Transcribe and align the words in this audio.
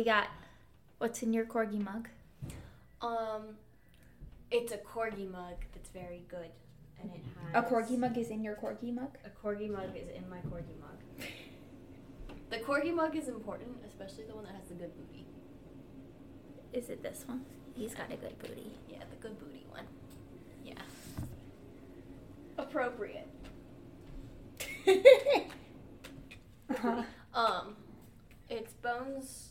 Okay, 0.00 0.04
do 0.04 0.10
you 0.10 0.16
got? 0.16 0.28
What's 0.98 1.22
in 1.22 1.32
your 1.34 1.44
corgi 1.44 1.82
mug? 1.82 2.08
Um, 3.02 3.56
it's 4.50 4.72
a 4.72 4.78
corgi 4.78 5.30
mug 5.30 5.56
that's 5.74 5.90
very 5.90 6.22
good, 6.28 6.50
and 7.00 7.10
it 7.10 7.20
has 7.52 7.64
A 7.64 7.68
corgi 7.68 7.98
mug 7.98 8.16
is 8.16 8.30
in 8.30 8.42
your 8.42 8.54
corgi 8.54 8.94
mug? 8.94 9.18
A 9.26 9.30
corgi 9.46 9.70
mug 9.70 9.94
is 9.94 10.08
in 10.08 10.28
my 10.30 10.38
corgi 10.38 10.78
mug. 10.80 11.26
The 12.48 12.58
corgi 12.58 12.94
mug 12.94 13.14
is 13.14 13.28
important, 13.28 13.76
especially 13.86 14.24
the 14.24 14.34
one 14.34 14.44
that 14.44 14.54
has 14.54 14.68
the 14.68 14.74
good 14.74 14.90
booty. 14.96 15.26
Is 16.72 16.88
it 16.88 17.02
this 17.02 17.24
one? 17.26 17.44
He's 17.74 17.94
got 17.94 18.10
a 18.10 18.16
good 18.16 18.38
booty. 18.38 18.70
Yeah, 18.88 18.98
the 19.10 19.16
good 19.16 19.38
booty 19.38 19.66
one. 19.70 19.84
Yeah. 20.64 20.74
Appropriate. 22.56 23.28
uh-huh. 26.70 27.02
Um, 27.32 27.76
it's 28.48 28.72
bones, 28.72 29.50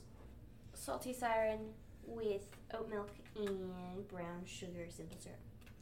salty 0.89 1.13
siren 1.13 1.59
with 2.07 2.41
oat 2.73 2.89
milk 2.89 3.11
and 3.35 4.07
brown 4.07 4.41
sugar 4.43 4.87
simple 4.89 5.17
syrup. 5.19 5.37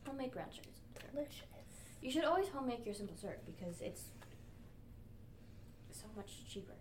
Homemade 0.05 0.31
brown 0.31 0.47
sugar 0.51 0.67
syrup. 0.75 1.13
Delicious. 1.13 1.45
You 2.01 2.11
should 2.11 2.25
always 2.25 2.49
homemade 2.49 2.85
your 2.85 2.93
simple 2.93 3.15
syrup 3.15 3.41
because 3.45 3.79
it's 3.79 4.03
so 5.91 6.07
much 6.17 6.45
cheaper 6.51 6.75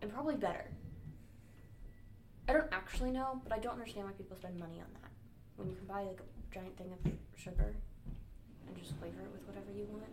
and 0.00 0.12
probably 0.12 0.36
better. 0.36 0.70
I 2.48 2.52
don't 2.52 2.68
actually 2.70 3.10
know, 3.10 3.40
but 3.42 3.52
I 3.52 3.58
don't 3.58 3.72
understand 3.72 4.06
why 4.06 4.12
people 4.12 4.36
spend 4.36 4.56
money 4.60 4.78
on 4.78 4.92
that 5.02 5.10
when 5.56 5.68
you 5.68 5.74
can 5.74 5.86
buy 5.86 6.02
like 6.02 6.20
a 6.20 6.54
giant 6.54 6.76
thing 6.78 6.92
of 6.92 7.12
sugar 7.36 7.74
and 8.68 8.76
just 8.76 8.96
flavor 9.00 9.20
it 9.20 9.32
with 9.32 9.42
whatever 9.48 9.72
you 9.76 9.88
want. 9.90 10.04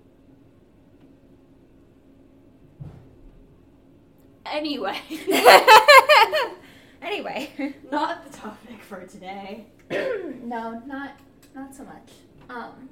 Anyway, 4.48 5.00
anyway. 7.02 7.74
not 7.92 8.30
the 8.30 8.38
topic 8.38 8.82
for 8.82 9.06
today. 9.06 9.66
no, 9.92 10.82
not 10.86 11.20
not 11.56 11.74
so 11.76 11.84
much. 11.84 12.12
Um, 12.50 12.90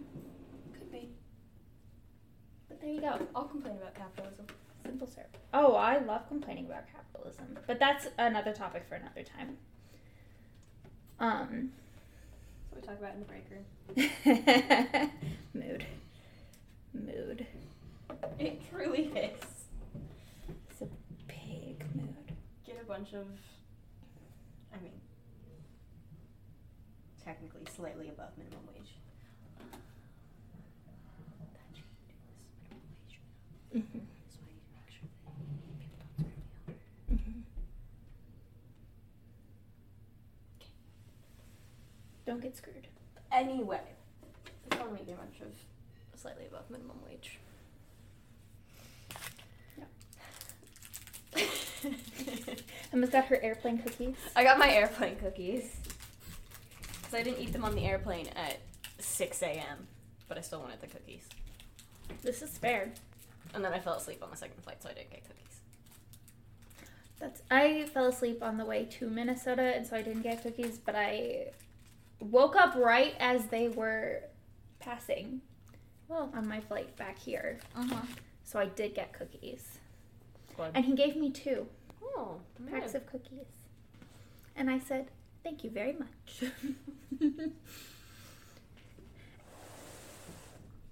Could 0.74 0.92
be. 0.92 1.10
but 2.70 2.82
there 2.82 2.90
you 2.92 3.02
go. 3.02 3.20
I'll 3.36 3.46
complain 3.46 3.76
about 3.78 3.96
capitalism. 3.96 4.46
Simple 4.84 5.08
syrup. 5.08 5.36
Oh, 5.54 5.76
I 5.76 5.98
love 6.00 6.28
complaining 6.28 6.66
about 6.66 6.84
capitalism, 6.92 7.58
but 7.68 7.80
that's 7.80 8.08
another 8.18 8.54
topic 8.54 8.86
for 8.88 8.96
another 8.96 9.24
time. 9.24 9.58
Um, 11.20 11.72
So 12.70 12.76
we 12.76 12.82
talk 12.86 13.00
about 13.00 13.14
in 13.16 13.20
the 13.20 13.26
break 13.26 13.46
room. 13.50 15.12
mood, 15.54 15.86
mood. 16.94 17.48
It 18.38 18.62
truly 18.70 19.06
is. 19.16 19.42
It's 20.70 20.82
a 20.82 20.88
big 21.28 21.84
mood. 21.96 22.34
get 22.66 22.78
a 22.82 22.86
bunch 22.86 23.14
of 23.14 23.26
I 24.74 24.78
mean 24.84 24.92
technically 27.26 27.64
slightly 27.76 28.08
above 28.10 28.30
minimum 28.38 28.60
wage. 28.72 28.94
Do 29.42 29.50
this 32.54 32.62
minimum 32.70 32.86
wage. 33.02 33.26
So 34.30 34.40
I 34.46 34.54
need 34.54 34.62
to 34.62 34.70
make 34.78 34.90
sure 34.94 35.10
that 35.10 35.18
people 35.18 35.34
don't 35.34 35.50
screw 35.50 35.76
me 35.76 35.90
over. 35.90 37.16
Mm-hmm. 37.16 37.40
Don't 42.26 42.42
get 42.42 42.56
screwed. 42.56 42.88
Anyway, 43.32 43.82
I 44.72 44.76
want 44.78 44.90
to 44.90 45.04
make 45.04 45.14
a 45.14 45.18
bunch 45.18 45.42
of 45.42 46.20
slightly 46.20 46.46
above 46.46 46.70
minimum 46.70 46.98
wage. 47.06 47.40
Yeah. 49.78 49.86
Emma's 52.94 53.10
got 53.10 53.26
her 53.26 53.42
airplane 53.42 53.80
cookies. 53.80 54.16
I 54.36 54.44
got 54.44 54.58
my 54.60 54.72
airplane 54.72 55.18
cookies. 55.18 55.76
Because 57.06 57.20
I 57.20 57.24
didn't 57.24 57.40
eat 57.40 57.54
them 57.54 57.64
on 57.64 57.76
the 57.76 57.86
airplane 57.86 58.28
at 58.36 58.58
6 58.98 59.44
a.m., 59.44 59.88
but 60.28 60.40
I 60.40 60.42
still 60.42 60.60
wanted 60.60 60.82
the 60.82 60.88
cookies. 60.88 61.28
This 62.24 62.42
is 62.42 62.58
fair. 62.58 62.92
And 63.54 63.64
then 63.64 63.74
I 63.74 63.80
fell 63.80 63.94
asleep 63.94 64.24
on 64.24 64.32
the 64.32 64.36
second 64.36 64.62
flight, 64.64 64.82
so 64.82 64.90
I 64.90 64.94
didn't 64.94 65.12
get 65.12 65.22
cookies. 65.24 65.60
That's. 67.20 67.42
I 67.52 67.86
fell 67.94 68.08
asleep 68.08 68.42
on 68.42 68.58
the 68.58 68.66
way 68.66 68.86
to 69.00 69.08
Minnesota, 69.08 69.62
and 69.76 69.86
so 69.86 69.96
I 69.96 70.02
didn't 70.02 70.24
get 70.24 70.42
cookies. 70.42 70.80
But 70.80 70.96
I 70.96 71.52
woke 72.20 72.56
up 72.56 72.76
right 72.76 73.14
as 73.20 73.46
they 73.48 73.70
were 73.70 74.24
passing 74.80 75.42
Well, 76.08 76.32
on 76.36 76.48
my 76.48 76.60
flight 76.60 76.96
back 76.98 77.20
here, 77.20 77.60
uh-huh. 77.76 78.02
so 78.44 78.60
I 78.60 78.66
did 78.66 78.96
get 78.96 79.14
cookies. 79.14 79.78
Good. 80.58 80.72
And 80.74 80.86
he 80.86 80.96
gave 80.96 81.16
me 81.16 81.30
two 81.30 81.68
Oh, 82.18 82.40
packs 82.70 82.96
of 82.96 83.06
cookies, 83.06 83.46
and 84.56 84.70
I 84.70 84.80
said, 84.80 85.08
"Thank 85.46 85.64
you 85.64 85.70
very 85.70 85.94
much." 85.94 86.52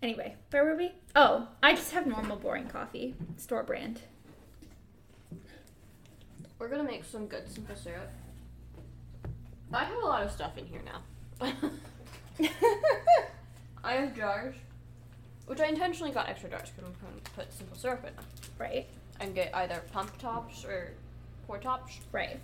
anyway, 0.03 0.35
where 0.51 0.63
were 0.63 0.75
we? 0.75 0.91
Oh, 1.15 1.47
I 1.63 1.73
just 1.73 1.91
have 1.91 2.05
normal 2.05 2.37
boring 2.37 2.67
coffee, 2.67 3.15
store 3.35 3.63
brand. 3.63 4.01
We're 6.59 6.67
gonna 6.67 6.83
make 6.83 7.03
some 7.03 7.25
good 7.25 7.49
simple 7.51 7.75
syrup. 7.75 8.11
I 9.73 9.85
have 9.85 9.97
a 9.97 10.05
lot 10.05 10.21
of 10.21 10.31
stuff 10.31 10.55
in 10.55 10.67
here 10.67 10.83
now. 10.85 11.01
I 13.83 13.93
have 13.93 14.15
jars, 14.15 14.53
which 15.47 15.59
I 15.59 15.65
intentionally 15.65 16.11
got 16.11 16.29
extra 16.29 16.51
jars 16.51 16.69
because 16.69 16.91
I'm 16.91 17.07
going 17.07 17.19
to 17.23 17.31
put 17.31 17.51
simple 17.51 17.75
syrup 17.75 18.05
in 18.07 18.15
them. 18.15 18.25
right, 18.59 18.85
And 19.19 19.33
get 19.33 19.49
either 19.55 19.81
pump 19.91 20.15
tops 20.19 20.63
or 20.63 20.91
pour 21.47 21.57
tops 21.57 21.99
right. 22.11 22.39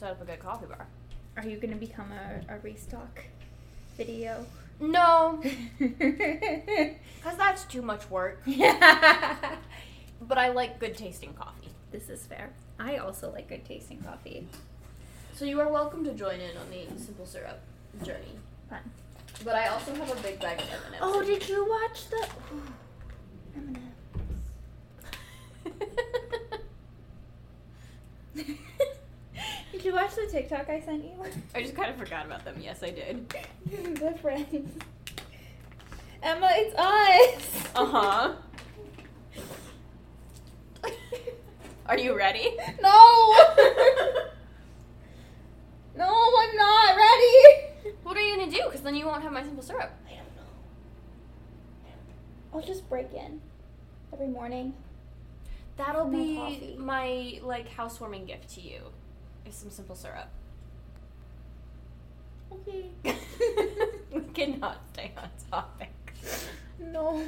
And 0.00 0.08
set 0.08 0.10
up 0.10 0.22
a 0.22 0.24
good 0.24 0.40
coffee 0.40 0.66
bar. 0.66 0.86
Are 1.36 1.46
you 1.46 1.56
gonna 1.56 1.76
become 1.76 2.10
a, 2.12 2.54
a 2.54 2.58
restock 2.58 3.24
video? 3.96 4.44
No, 4.80 5.42
because 5.78 7.36
that's 7.36 7.64
too 7.64 7.82
much 7.82 8.08
work. 8.10 8.42
But 10.22 10.36
I 10.36 10.50
like 10.50 10.78
good 10.78 10.98
tasting 10.98 11.32
coffee. 11.32 11.70
this 11.92 12.10
is 12.10 12.26
fair. 12.26 12.50
I 12.78 12.98
also 12.98 13.32
like 13.32 13.48
good 13.48 13.64
tasting 13.64 14.02
coffee. 14.02 14.46
So 15.32 15.46
you 15.46 15.58
are 15.60 15.72
welcome 15.72 16.04
to 16.04 16.12
join 16.12 16.40
in 16.40 16.54
on 16.58 16.68
the 16.70 17.00
simple 17.02 17.24
syrup 17.24 17.58
journey. 18.04 18.38
Fun. 18.68 18.80
But 19.42 19.54
I 19.54 19.68
also 19.68 19.94
have 19.94 20.10
a 20.10 20.22
big 20.22 20.38
bag 20.38 20.60
of 20.60 20.66
M&Ms. 20.66 21.00
Oh, 21.00 21.24
did 21.24 21.48
you 21.48 21.66
watch 21.66 22.10
the 22.10 22.28
M&Ms? 23.56 23.89
Did 29.80 29.86
you 29.86 29.94
watch 29.94 30.14
the 30.14 30.26
TikTok 30.26 30.68
I 30.68 30.78
sent 30.78 31.04
you? 31.04 31.12
I 31.54 31.62
just 31.62 31.74
kind 31.74 31.88
of 31.88 31.96
forgot 31.96 32.26
about 32.26 32.44
them. 32.44 32.56
Yes, 32.62 32.82
I 32.82 32.90
did. 32.90 33.26
the 33.66 34.12
friends. 34.20 34.78
Emma, 36.22 36.50
it's 36.52 36.74
us. 36.76 37.64
Uh 37.74 37.86
huh. 37.86 38.34
Are 41.86 41.96
you 41.96 42.14
ready? 42.14 42.58
No. 42.82 43.32
no, 45.96 46.34
I'm 46.38 46.56
not 46.56 46.96
ready. 46.98 47.94
What 48.02 48.18
are 48.18 48.20
you 48.20 48.36
gonna 48.36 48.50
do? 48.50 48.60
Because 48.66 48.82
then 48.82 48.94
you 48.94 49.06
won't 49.06 49.22
have 49.22 49.32
my 49.32 49.42
simple 49.42 49.62
syrup. 49.62 49.90
I 50.06 50.10
don't 50.10 50.36
know. 50.36 50.42
I'll 52.52 52.60
just 52.60 52.86
break 52.90 53.14
in 53.14 53.40
every 54.12 54.28
morning. 54.28 54.74
That'll 55.78 56.04
be 56.04 56.36
coffee. 56.36 56.76
my 56.78 57.40
like 57.42 57.70
housewarming 57.70 58.26
gift 58.26 58.50
to 58.56 58.60
you. 58.60 58.92
Is 59.46 59.54
some 59.54 59.70
simple 59.70 59.96
syrup. 59.96 60.28
Okay. 62.52 62.90
we 64.14 64.20
cannot 64.34 64.78
stay 64.92 65.12
on 65.16 65.28
topic. 65.50 65.90
No. 66.78 67.22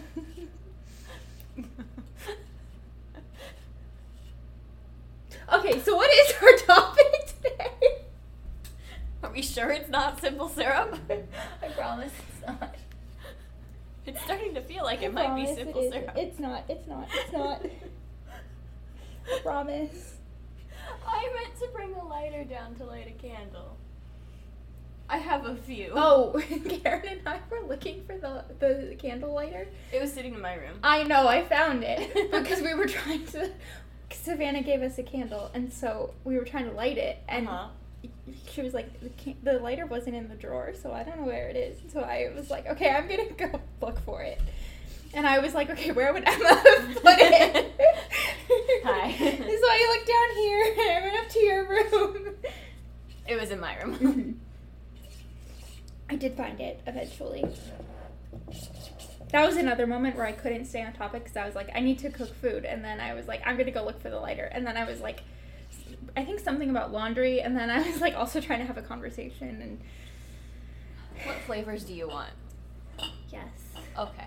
Okay, 5.52 5.80
so 5.80 5.94
what 5.96 6.10
is 6.10 6.34
our 6.42 6.76
topic 6.76 7.26
today? 7.42 8.04
Are 9.22 9.30
we 9.30 9.42
sure 9.42 9.70
it's 9.70 9.90
not 9.90 10.20
simple 10.20 10.48
syrup? 10.48 10.98
I 11.10 11.68
promise 11.68 12.12
it's 12.28 12.46
not. 12.46 12.74
It's 14.06 14.22
starting 14.22 14.54
to 14.54 14.62
feel 14.62 14.84
like 14.84 15.00
I 15.02 15.06
it 15.06 15.14
might 15.14 15.36
be 15.36 15.46
simple 15.54 15.82
it 15.82 15.92
syrup. 15.92 16.16
It's 16.16 16.38
not. 16.38 16.64
It's 16.68 16.88
not. 16.88 17.08
It's 17.14 17.32
not. 17.32 17.62
I 19.32 19.38
promise. 19.40 20.14
I 21.06 21.30
meant 21.34 21.58
to 21.60 21.68
bring 21.74 21.94
a 21.94 22.04
lighter 22.04 22.44
down 22.44 22.74
to 22.76 22.84
light 22.84 23.06
a 23.08 23.12
candle. 23.22 23.76
I 25.08 25.18
have 25.18 25.44
a 25.44 25.56
few. 25.56 25.92
Oh, 25.94 26.40
Karen 26.68 27.06
and 27.18 27.28
I 27.28 27.38
were 27.50 27.60
looking 27.68 28.04
for 28.04 28.16
the 28.16 28.44
the 28.58 28.94
candle 28.98 29.32
lighter. 29.34 29.66
It 29.92 30.00
was 30.00 30.12
sitting 30.12 30.34
in 30.34 30.40
my 30.40 30.54
room. 30.54 30.78
I 30.82 31.02
know, 31.04 31.28
I 31.28 31.42
found 31.44 31.84
it 31.84 32.30
because 32.30 32.62
we 32.62 32.72
were 32.74 32.86
trying 32.86 33.26
to. 33.26 33.50
Savannah 34.10 34.62
gave 34.62 34.82
us 34.82 34.98
a 34.98 35.02
candle, 35.02 35.50
and 35.54 35.72
so 35.72 36.14
we 36.24 36.36
were 36.38 36.44
trying 36.44 36.66
to 36.66 36.72
light 36.72 36.98
it, 36.98 37.18
and 37.28 37.48
Uh-huh. 37.48 37.68
she 38.50 38.60
was 38.62 38.72
like, 38.74 39.00
the, 39.00 39.08
can- 39.10 39.36
"The 39.42 39.54
lighter 39.58 39.86
wasn't 39.86 40.16
in 40.16 40.28
the 40.28 40.34
drawer, 40.34 40.72
so 40.80 40.92
I 40.92 41.02
don't 41.02 41.18
know 41.20 41.26
where 41.26 41.48
it 41.48 41.56
is." 41.56 41.78
So 41.92 42.00
I 42.00 42.30
was 42.34 42.50
like, 42.50 42.66
"Okay, 42.66 42.90
I'm 42.90 43.08
gonna 43.08 43.30
go 43.32 43.60
look 43.80 43.98
for 44.00 44.22
it." 44.22 44.40
And 45.14 45.26
I 45.26 45.40
was 45.40 45.52
like, 45.54 45.68
"Okay, 45.70 45.92
where 45.92 46.12
would 46.12 46.24
Emma 46.26 46.62
put 47.02 47.16
it?" 47.18 47.72
Hi. 48.84 49.31
So 49.72 49.84
I 49.84 49.94
looked 49.94 50.08
down 50.08 50.36
here, 50.36 50.62
and 50.96 51.04
I 51.16 51.18
up 51.18 51.28
to 51.30 51.38
your 51.40 51.68
room. 51.68 52.34
It 53.28 53.40
was 53.40 53.50
in 53.50 53.60
my 53.60 53.80
room. 53.80 53.96
Mhm. 53.98 54.34
I 56.10 56.16
did 56.16 56.36
find 56.36 56.60
it 56.60 56.80
eventually. 56.86 57.44
That 59.30 59.46
was 59.46 59.56
another 59.56 59.86
moment 59.86 60.16
where 60.16 60.26
I 60.26 60.32
couldn't 60.32 60.66
stay 60.66 60.82
on 60.82 60.92
topic 60.92 61.24
because 61.24 61.36
I 61.38 61.46
was 61.46 61.54
like, 61.54 61.70
I 61.74 61.80
need 61.80 61.98
to 62.00 62.10
cook 62.10 62.34
food, 62.36 62.64
and 62.66 62.84
then 62.84 63.00
I 63.00 63.14
was 63.14 63.26
like, 63.26 63.40
I'm 63.46 63.56
gonna 63.56 63.70
go 63.70 63.82
look 63.84 64.00
for 64.02 64.10
the 64.10 64.18
lighter, 64.20 64.44
and 64.44 64.66
then 64.66 64.76
I 64.76 64.84
was 64.84 65.00
like, 65.00 65.22
I 66.16 66.24
think 66.24 66.40
something 66.40 66.68
about 66.68 66.92
laundry, 66.92 67.40
and 67.40 67.56
then 67.56 67.70
I 67.70 67.88
was 67.88 68.00
like 68.00 68.14
also 68.14 68.40
trying 68.40 68.58
to 68.58 68.66
have 68.66 68.76
a 68.76 68.82
conversation, 68.82 69.62
and 69.62 69.80
what 71.24 71.36
flavors 71.46 71.84
do 71.84 71.94
you 71.94 72.08
want? 72.08 72.30
yes, 73.30 73.48
Okay. 73.98 74.26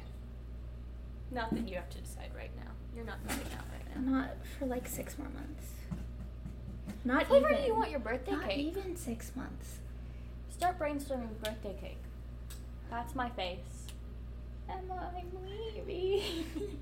Not 1.32 1.54
that 1.54 1.68
you 1.68 1.76
have 1.76 1.90
to 1.90 1.98
decide 2.00 2.32
right 2.36 2.52
now. 2.56 2.72
You're 2.96 3.06
not 3.06 3.22
moving 3.24 3.46
out 3.58 3.66
right. 3.72 3.85
Not 4.00 4.32
for 4.58 4.66
like 4.66 4.88
six 4.88 5.18
more 5.18 5.30
months. 5.30 5.66
Not 7.04 7.30
What 7.30 7.42
even. 7.52 7.62
do 7.62 7.68
you 7.68 7.76
want 7.76 7.92
your 7.92 8.00
birthday 8.00 8.32
Not 8.32 8.50
cake? 8.50 8.58
even 8.78 8.96
six 8.96 9.32
months. 9.36 9.78
Start 10.50 10.80
brainstorming 10.80 11.30
birthday 11.44 11.76
cake. 11.80 11.98
That's 12.90 13.14
my 13.16 13.30
face. 13.30 13.60
Emma, 14.70 15.12
I'm 15.16 15.86
leaving. 15.86 16.80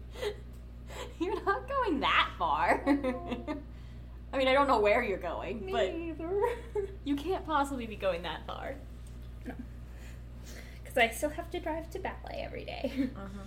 You're 1.20 1.44
not 1.44 1.68
going 1.68 2.00
that 2.02 2.30
far. 2.38 2.82
I 2.88 4.38
mean, 4.38 4.48
I 4.48 4.54
don't 4.54 4.68
know 4.68 4.80
where 4.80 5.04
you're 5.04 5.18
going, 5.18 5.68
but 5.72 5.94
neither. 5.96 6.30
you 7.04 7.16
can't 7.16 7.46
possibly 7.46 7.86
be 7.86 7.96
going 7.96 8.24
that 8.24 8.46
far. 8.48 8.76
No. 9.46 9.54
Because 10.82 10.98
I 10.98 11.10
still 11.10 11.30
have 11.32 11.50
to 11.52 11.60
drive 11.60 11.90
to 11.92 12.00
ballet 12.00 12.42
every 12.46 12.64
day. 12.66 12.92
Uh-huh. 13.16 13.44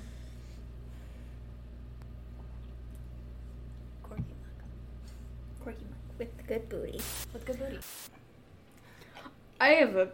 With 6.46 6.60
good 6.60 6.68
booty. 6.68 7.00
With 7.32 7.46
good 7.46 7.58
booty. 7.58 7.78
I 9.60 9.68
have 9.68 9.96
a. 9.96 10.08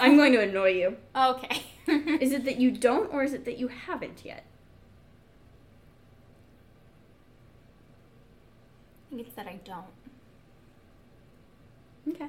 I'm 0.00 0.16
going 0.16 0.32
to 0.32 0.40
annoy 0.40 0.70
you. 0.70 0.96
Okay. 1.14 1.62
Is 1.86 2.32
it 2.32 2.44
that 2.44 2.58
you 2.58 2.70
don't, 2.70 3.12
or 3.12 3.22
is 3.22 3.34
it 3.34 3.44
that 3.44 3.58
you 3.58 3.68
haven't 3.68 4.24
yet? 4.24 4.44
I 9.06 9.16
think 9.16 9.26
it's 9.26 9.36
that 9.36 9.46
I 9.46 9.60
don't. 9.64 9.84
Okay. 12.08 12.28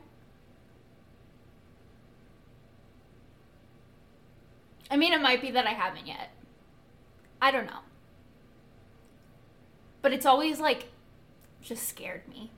I 4.92 4.98
mean, 4.98 5.14
it 5.14 5.22
might 5.22 5.42
be 5.42 5.52
that 5.52 5.66
I 5.66 5.72
haven't 5.72 6.06
yet. 6.06 6.32
I 7.42 7.52
don't 7.52 7.66
know. 7.66 7.80
But 10.02 10.12
it's 10.12 10.26
always 10.26 10.60
like, 10.60 10.90
just 11.62 11.88
scared 11.88 12.28
me. 12.28 12.52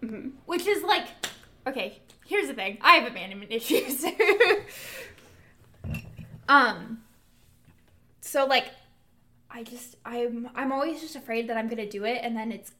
Hmm 0.00 0.28
Which 0.46 0.66
is 0.66 0.82
like, 0.82 1.06
okay, 1.66 2.00
here's 2.26 2.48
the 2.48 2.54
thing. 2.54 2.78
I 2.80 2.96
have 2.96 3.10
abandonment 3.10 3.50
issues. 3.52 4.04
um, 6.48 6.98
so 8.20 8.44
like, 8.46 8.70
I 9.50 9.62
just, 9.62 9.96
I'm, 10.04 10.50
I'm 10.54 10.72
always 10.72 11.00
just 11.00 11.16
afraid 11.16 11.48
that 11.48 11.56
I'm 11.56 11.68
gonna 11.68 11.88
do 11.88 12.04
it 12.04 12.20
and 12.22 12.36
then 12.36 12.52
it's 12.52 12.72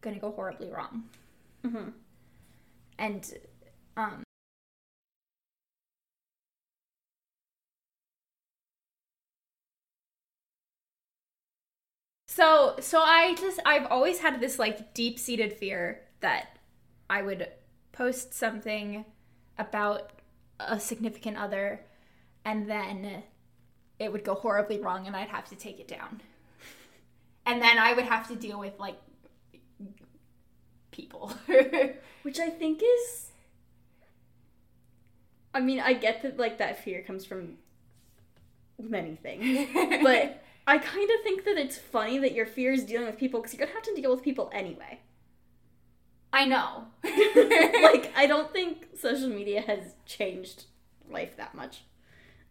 gonna 0.00 0.18
go 0.18 0.32
horribly 0.32 0.70
wrong. 0.70 1.04
Mm-hmm. 1.64 1.90
And, 2.98 3.34
um, 3.96 4.22
So, 12.26 12.76
so 12.80 13.00
I 13.00 13.34
just 13.34 13.60
I've 13.64 13.86
always 13.86 14.18
had 14.20 14.40
this 14.40 14.58
like 14.58 14.94
deep-seated 14.94 15.52
fear 15.52 16.00
that 16.20 16.53
I 17.08 17.22
would 17.22 17.48
post 17.92 18.34
something 18.34 19.04
about 19.58 20.10
a 20.58 20.80
significant 20.80 21.36
other 21.36 21.80
and 22.44 22.68
then 22.68 23.22
it 23.98 24.12
would 24.12 24.24
go 24.24 24.34
horribly 24.34 24.80
wrong 24.80 25.06
and 25.06 25.14
I'd 25.14 25.28
have 25.28 25.48
to 25.50 25.56
take 25.56 25.80
it 25.80 25.88
down. 25.88 26.20
And 27.46 27.62
then 27.62 27.78
I 27.78 27.92
would 27.92 28.04
have 28.04 28.28
to 28.28 28.36
deal 28.36 28.58
with 28.58 28.78
like 28.78 28.96
people. 30.90 31.32
Which 32.22 32.38
I 32.40 32.48
think 32.48 32.82
is. 32.82 33.30
I 35.52 35.60
mean, 35.60 35.80
I 35.80 35.92
get 35.92 36.22
that 36.22 36.38
like 36.38 36.58
that 36.58 36.82
fear 36.82 37.02
comes 37.02 37.24
from 37.24 37.58
many 38.80 39.16
things, 39.16 39.68
but 40.02 40.42
I 40.66 40.78
kind 40.78 41.10
of 41.10 41.22
think 41.22 41.44
that 41.44 41.58
it's 41.58 41.78
funny 41.78 42.18
that 42.18 42.32
your 42.32 42.46
fear 42.46 42.72
is 42.72 42.84
dealing 42.84 43.06
with 43.06 43.18
people 43.18 43.40
because 43.40 43.54
you're 43.54 43.66
gonna 43.66 43.74
have 43.74 43.84
to 43.84 43.94
deal 43.94 44.10
with 44.10 44.22
people 44.22 44.50
anyway. 44.52 45.00
I 46.34 46.46
know. 46.46 46.86
like, 47.04 48.12
I 48.16 48.26
don't 48.26 48.52
think 48.52 48.88
social 48.98 49.28
media 49.28 49.60
has 49.60 49.94
changed 50.04 50.64
life 51.08 51.36
that 51.36 51.54
much. 51.54 51.84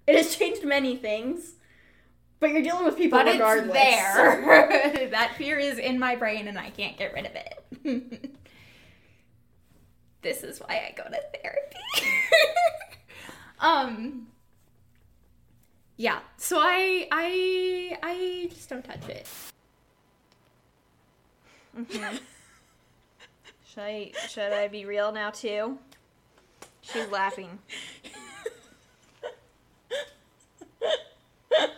It 0.08 0.16
has 0.16 0.34
changed 0.38 0.64
many 0.64 0.96
things, 0.96 1.56
but 2.40 2.52
you're 2.52 2.62
dealing 2.62 2.86
with 2.86 2.96
people 2.96 3.20
but 3.20 3.26
regardless. 3.26 3.76
it's 3.76 3.84
there. 3.84 5.08
that 5.12 5.36
fear 5.38 5.60
is 5.60 5.78
in 5.80 6.00
my 6.00 6.16
brain 6.16 6.48
and 6.48 6.58
I 6.58 6.70
can't 6.70 6.98
get 6.98 7.14
rid 7.14 7.26
of 7.26 7.34
it. 7.36 8.36
this 10.22 10.44
is 10.44 10.60
why 10.60 10.90
I 10.90 10.94
go 10.96 11.04
to 11.04 11.20
therapy. 11.42 12.08
um 13.60 14.28
yeah, 15.98 16.20
so 16.38 16.58
I 16.60 17.08
I 17.12 17.98
I 18.02 18.48
just 18.50 18.70
don't 18.70 18.84
touch 18.84 19.10
it. 19.10 19.28
Mhm. 21.78 22.20
Should 23.74 23.84
I 23.84 24.12
should 24.30 24.54
I 24.54 24.70
BeReal 24.70 25.12
now 25.12 25.32
too? 25.32 25.80
She's 26.82 27.08
laughing. 27.08 27.58
Mine 30.84 31.72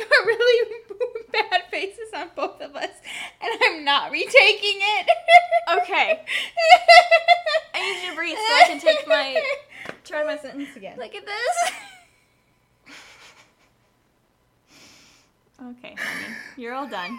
got 0.00 0.26
really 0.26 0.72
bad 1.30 1.62
faces 1.70 2.08
on 2.16 2.30
both 2.34 2.60
of 2.60 2.74
us, 2.74 2.90
and 3.40 3.52
I'm 3.64 3.84
not 3.84 4.10
retaking 4.10 4.80
it. 4.80 5.08
Okay. 5.78 6.24
I 7.74 7.80
need 7.80 8.02
you 8.04 8.10
to 8.10 8.16
breathe 8.16 8.36
so 8.36 8.54
I 8.54 8.64
can 8.66 8.80
take 8.80 9.06
my 9.06 9.40
try 10.14 10.22
my 10.22 10.36
sentence 10.36 10.76
again. 10.76 10.96
Look 10.98 11.14
at 11.14 11.24
this. 11.26 11.72
Okay, 15.62 15.94
honey. 15.98 16.34
You're 16.56 16.74
all 16.74 16.88
done. 16.88 17.18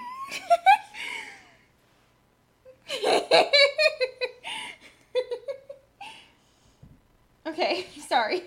okay, 7.48 7.88
sorry. 8.08 8.44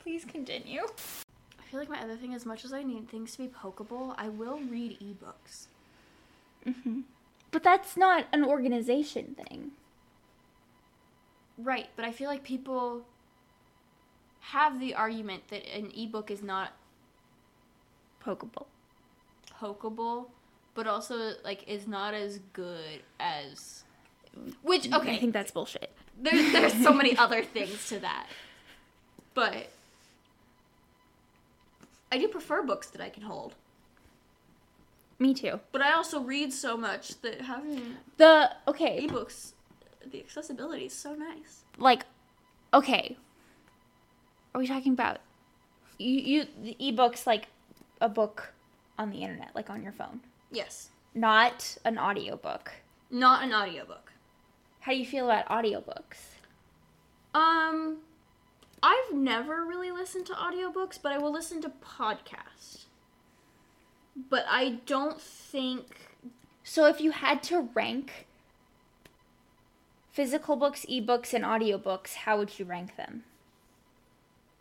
Please 0.00 0.24
continue. 0.24 0.82
I 1.58 1.62
feel 1.70 1.80
like 1.80 1.88
my 1.88 2.00
other 2.00 2.16
thing, 2.16 2.34
as 2.34 2.41
much 2.52 2.66
as 2.66 2.72
I 2.74 2.82
need 2.82 3.08
things 3.08 3.32
to 3.32 3.38
be 3.38 3.48
pokeable, 3.48 4.14
I 4.18 4.28
will 4.28 4.58
read 4.58 4.98
ebooks. 5.00 5.68
Mm-hmm. 6.66 7.00
But 7.50 7.62
that's 7.62 7.96
not 7.96 8.26
an 8.30 8.44
organization 8.44 9.34
thing. 9.42 9.70
Right, 11.56 11.88
but 11.96 12.04
I 12.04 12.12
feel 12.12 12.28
like 12.28 12.44
people 12.44 13.06
have 14.40 14.80
the 14.80 14.92
argument 14.94 15.48
that 15.48 15.62
an 15.74 15.92
ebook 15.96 16.30
is 16.30 16.42
not 16.42 16.72
Pokeable. 18.22 18.66
pokeable, 19.58 20.26
but 20.74 20.86
also 20.86 21.32
like 21.42 21.66
is 21.66 21.88
not 21.88 22.12
as 22.12 22.38
good 22.52 23.00
as 23.18 23.84
which 24.62 24.92
okay, 24.92 25.16
I 25.16 25.18
think 25.18 25.32
that's 25.32 25.50
bullshit. 25.50 25.90
There, 26.20 26.34
there's 26.52 26.74
so 26.82 26.92
many 26.92 27.16
other 27.24 27.42
things 27.42 27.88
to 27.88 27.98
that, 28.00 28.26
but 29.32 29.70
I 32.12 32.18
do 32.18 32.28
prefer 32.28 32.62
books 32.62 32.88
that 32.90 33.00
I 33.00 33.08
can 33.08 33.22
hold. 33.24 33.54
Me 35.18 35.34
too. 35.34 35.60
But 35.72 35.82
I 35.82 35.92
also 35.92 36.20
read 36.20 36.52
so 36.52 36.76
much 36.76 37.20
that 37.22 37.40
having 37.42 37.96
The 38.18 38.50
okay, 38.68 39.06
ebooks, 39.06 39.52
the 40.10 40.20
accessibility 40.20 40.84
is 40.86 40.92
so 40.92 41.14
nice. 41.14 41.62
like 41.78 42.04
okay. 42.74 43.16
Are 44.54 44.60
we 44.60 44.66
talking 44.66 44.92
about 44.92 45.18
you 45.98 46.20
you 46.20 46.46
the 46.62 46.76
ebooks 46.80 47.26
like 47.26 47.48
a 48.00 48.08
book 48.08 48.52
on 48.98 49.10
the 49.10 49.18
internet 49.22 49.54
like 49.54 49.70
on 49.70 49.82
your 49.82 49.92
phone, 49.92 50.20
Yes, 50.50 50.90
not 51.14 51.76
an 51.84 51.98
audiobook. 51.98 52.72
not 53.10 53.42
an 53.44 53.54
audiobook. 53.54 54.12
How 54.80 54.92
do 54.92 54.98
you 54.98 55.06
feel 55.06 55.30
about 55.30 55.46
audiobooks? 55.48 56.18
Um, 57.34 57.98
I've 58.82 59.14
never 59.14 59.64
really 59.64 59.90
listened 59.90 60.26
to 60.26 60.32
audiobooks, 60.32 60.98
but 61.00 61.12
I 61.12 61.18
will 61.18 61.32
listen 61.32 61.60
to 61.62 61.70
podcasts. 61.70 62.84
But 64.28 64.44
I 64.48 64.80
don't 64.86 65.20
think 65.20 65.86
So 66.64 66.86
if 66.86 67.00
you 67.00 67.10
had 67.12 67.42
to 67.44 67.68
rank 67.74 68.26
physical 70.12 70.56
books, 70.56 70.84
ebooks 70.88 71.32
and 71.32 71.44
audiobooks, 71.44 72.14
how 72.14 72.38
would 72.38 72.58
you 72.58 72.64
rank 72.64 72.96
them? 72.96 73.24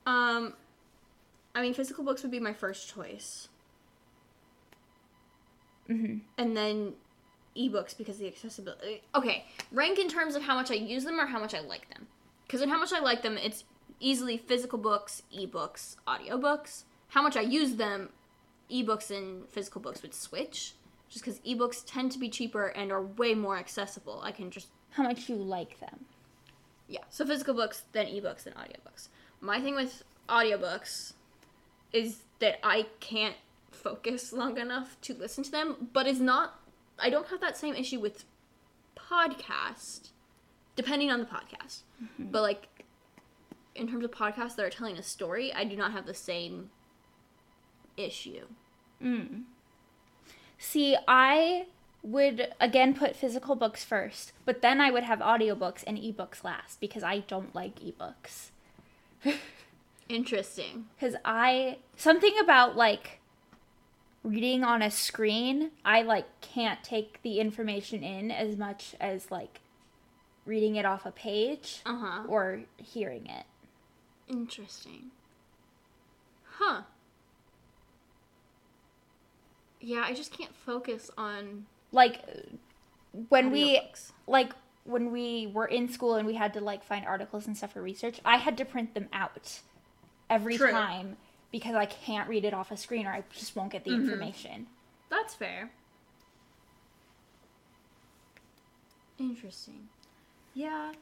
Um, 0.06 0.54
I 1.54 1.62
mean, 1.62 1.74
physical 1.74 2.04
books 2.04 2.24
would 2.24 2.32
be 2.32 2.40
my 2.40 2.54
first 2.54 2.94
choice, 2.94 3.48
Mm-hmm. 5.90 6.20
and 6.38 6.56
then 6.56 6.94
ebooks 7.58 7.98
because 7.98 8.18
the 8.18 8.28
accessibility. 8.28 9.02
Okay, 9.14 9.46
rank 9.72 10.00
in 10.00 10.08
terms 10.08 10.36
of 10.36 10.44
how 10.44 10.56
much 10.56 10.72
I 10.72 10.76
use 10.76 11.04
them 11.04 11.20
or 11.20 11.26
how 11.26 11.40
much 11.40 11.54
I 11.54 11.60
like 11.60 11.90
them. 11.90 12.08
Because 12.48 12.62
in 12.62 12.70
how 12.70 12.80
much 12.80 12.94
I 12.94 13.00
like 13.00 13.22
them, 13.22 13.38
it's 13.38 13.64
easily 14.02 14.38
physical 14.38 14.78
books, 14.78 15.24
ebooks, 15.34 15.96
audiobooks. 16.08 16.84
How 17.10 17.22
much 17.22 17.38
I 17.38 17.42
use 17.42 17.76
them, 17.76 18.10
ebooks 18.70 19.12
and 19.16 19.48
physical 19.50 19.82
books 19.82 20.02
would 20.02 20.14
switch. 20.14 20.74
Just 21.10 21.26
because 21.26 21.40
ebooks 21.42 21.84
tend 21.86 22.12
to 22.14 22.20
be 22.20 22.30
cheaper 22.30 22.68
and 22.68 22.92
are 22.92 23.02
way 23.02 23.34
more 23.34 23.58
accessible. 23.58 24.22
I 24.24 24.32
can 24.32 24.50
just 24.50 24.68
How 24.92 25.04
much 25.04 25.30
you 25.30 25.36
like 25.36 25.80
them? 25.80 26.06
Yeah. 26.88 27.02
So 27.10 27.26
physical 27.26 27.54
books, 27.54 27.84
then 27.92 28.08
ebooks, 28.08 28.44
then 28.44 28.54
audiobooks. 28.54 29.08
My 29.40 29.60
thing 29.62 29.76
with 29.76 30.04
audiobooks 30.28 31.14
is 31.94 32.20
that 32.40 32.60
I 32.64 32.88
can't 33.00 33.36
focus 33.72 34.34
long 34.34 34.58
enough 34.58 34.98
to 35.02 35.14
listen 35.14 35.44
to 35.44 35.52
them, 35.52 35.90
but 35.94 36.08
is 36.08 36.20
not 36.20 36.60
I 37.00 37.10
don't 37.10 37.28
have 37.28 37.42
that 37.42 37.58
same 37.58 37.76
issue 37.76 38.00
with 38.00 38.26
podcast 38.96 40.10
depending 40.76 41.12
on 41.12 41.20
the 41.20 41.26
podcast. 41.26 41.82
Mm-hmm. 42.02 42.32
But 42.32 42.42
like 42.42 42.68
in 43.76 43.88
terms 43.88 44.04
of 44.06 44.12
podcasts 44.12 44.56
that 44.56 44.66
are 44.66 44.70
telling 44.70 44.98
a 44.98 45.04
story, 45.04 45.54
I 45.54 45.64
do 45.64 45.76
not 45.76 45.92
have 45.92 46.06
the 46.06 46.14
same 46.14 46.70
issue. 47.98 48.46
Mm. 49.02 49.44
See, 50.58 50.96
I 51.08 51.66
would 52.04 52.54
again 52.60 52.94
put 52.94 53.16
physical 53.16 53.56
books 53.56 53.84
first, 53.84 54.32
but 54.46 54.62
then 54.62 54.82
I 54.82 54.92
would 54.92 55.04
have 55.04 55.20
audiobooks 55.20 55.84
and 55.86 55.98
ebooks 55.98 56.44
last 56.44 56.80
because 56.80 57.04
I 57.04 57.20
don't 57.20 57.54
like 57.56 57.80
ebooks. 57.80 58.50
Interesting. 60.10 60.86
Because 61.00 61.16
I, 61.24 61.78
something 61.96 62.34
about 62.40 62.76
like 62.76 63.20
reading 64.24 64.64
on 64.64 64.82
a 64.82 64.92
screen, 64.92 65.72
I 65.86 66.02
like 66.02 66.26
can't 66.42 66.84
take 66.84 67.22
the 67.24 67.40
information 67.40 68.04
in 68.04 68.30
as 68.32 68.58
much 68.58 68.96
as 69.00 69.32
like 69.32 69.62
reading 70.46 70.76
it 70.76 70.86
off 70.86 71.06
a 71.06 71.12
page 71.12 71.82
Uh-huh. 71.86 72.24
or 72.28 72.62
hearing 72.78 73.26
it. 73.28 73.46
Interesting. 74.32 75.12
Huh. 76.58 76.84
Yeah, 79.82 80.04
I 80.08 80.14
just 80.14 80.32
can't 80.32 80.56
focus 80.56 81.12
on 81.18 81.66
Like 81.92 82.22
when 83.30 83.52
we 83.52 83.82
like 84.28 84.54
when 84.86 85.12
we 85.12 85.52
were 85.54 85.66
in 85.66 85.90
school 85.90 86.16
and 86.16 86.26
we 86.26 86.34
had 86.34 86.54
to 86.54 86.62
like 86.62 86.84
find 86.84 87.06
articles 87.06 87.46
and 87.46 87.58
stuff 87.58 87.74
for 87.74 87.82
research, 87.82 88.22
I 88.24 88.38
had 88.38 88.58
to 88.60 88.66
print 88.66 88.94
them 88.94 89.10
out 89.12 89.60
every 90.30 90.58
True. 90.58 90.72
time 90.72 91.18
because 91.52 91.76
I 91.76 91.86
can't 91.86 92.30
read 92.30 92.46
it 92.46 92.54
off 92.54 92.72
a 92.72 92.78
screen 92.78 93.06
or 93.06 93.12
I 93.12 93.24
just 93.32 93.56
won't 93.56 93.72
get 93.72 93.84
the 93.84 93.92
Mhm. 93.92 93.96
information. 93.96 94.68
That's 95.10 95.36
fair. 95.36 95.72
Interesting. 99.18 99.90
Yeah. 100.54 100.94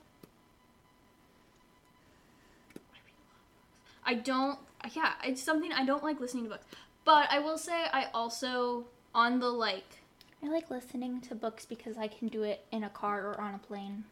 I 4.10 4.16
don't. 4.16 4.58
Yeah, 4.96 5.14
it's 5.24 5.44
something 5.44 5.72
I 5.72 5.86
don't 5.86 6.04
like 6.04 6.20
listening 6.20 6.46
to 6.46 6.50
books. 6.50 6.66
But 7.06 7.28
I 7.32 7.38
will 7.38 7.60
say 7.60 7.86
I 7.94 8.08
also 8.12 8.86
on 9.14 9.40
the 9.40 9.50
like. 9.50 10.02
I 10.44 10.48
like 10.48 10.72
listening 10.72 11.22
to 11.22 11.36
books 11.36 11.66
because 11.66 11.96
I 11.96 12.08
can 12.08 12.28
do 12.28 12.42
it 12.44 12.66
in 12.72 12.84
a 12.84 12.90
car 12.90 13.28
or 13.28 13.40
on 13.40 13.54
a 13.54 13.60
plane. 13.60 14.06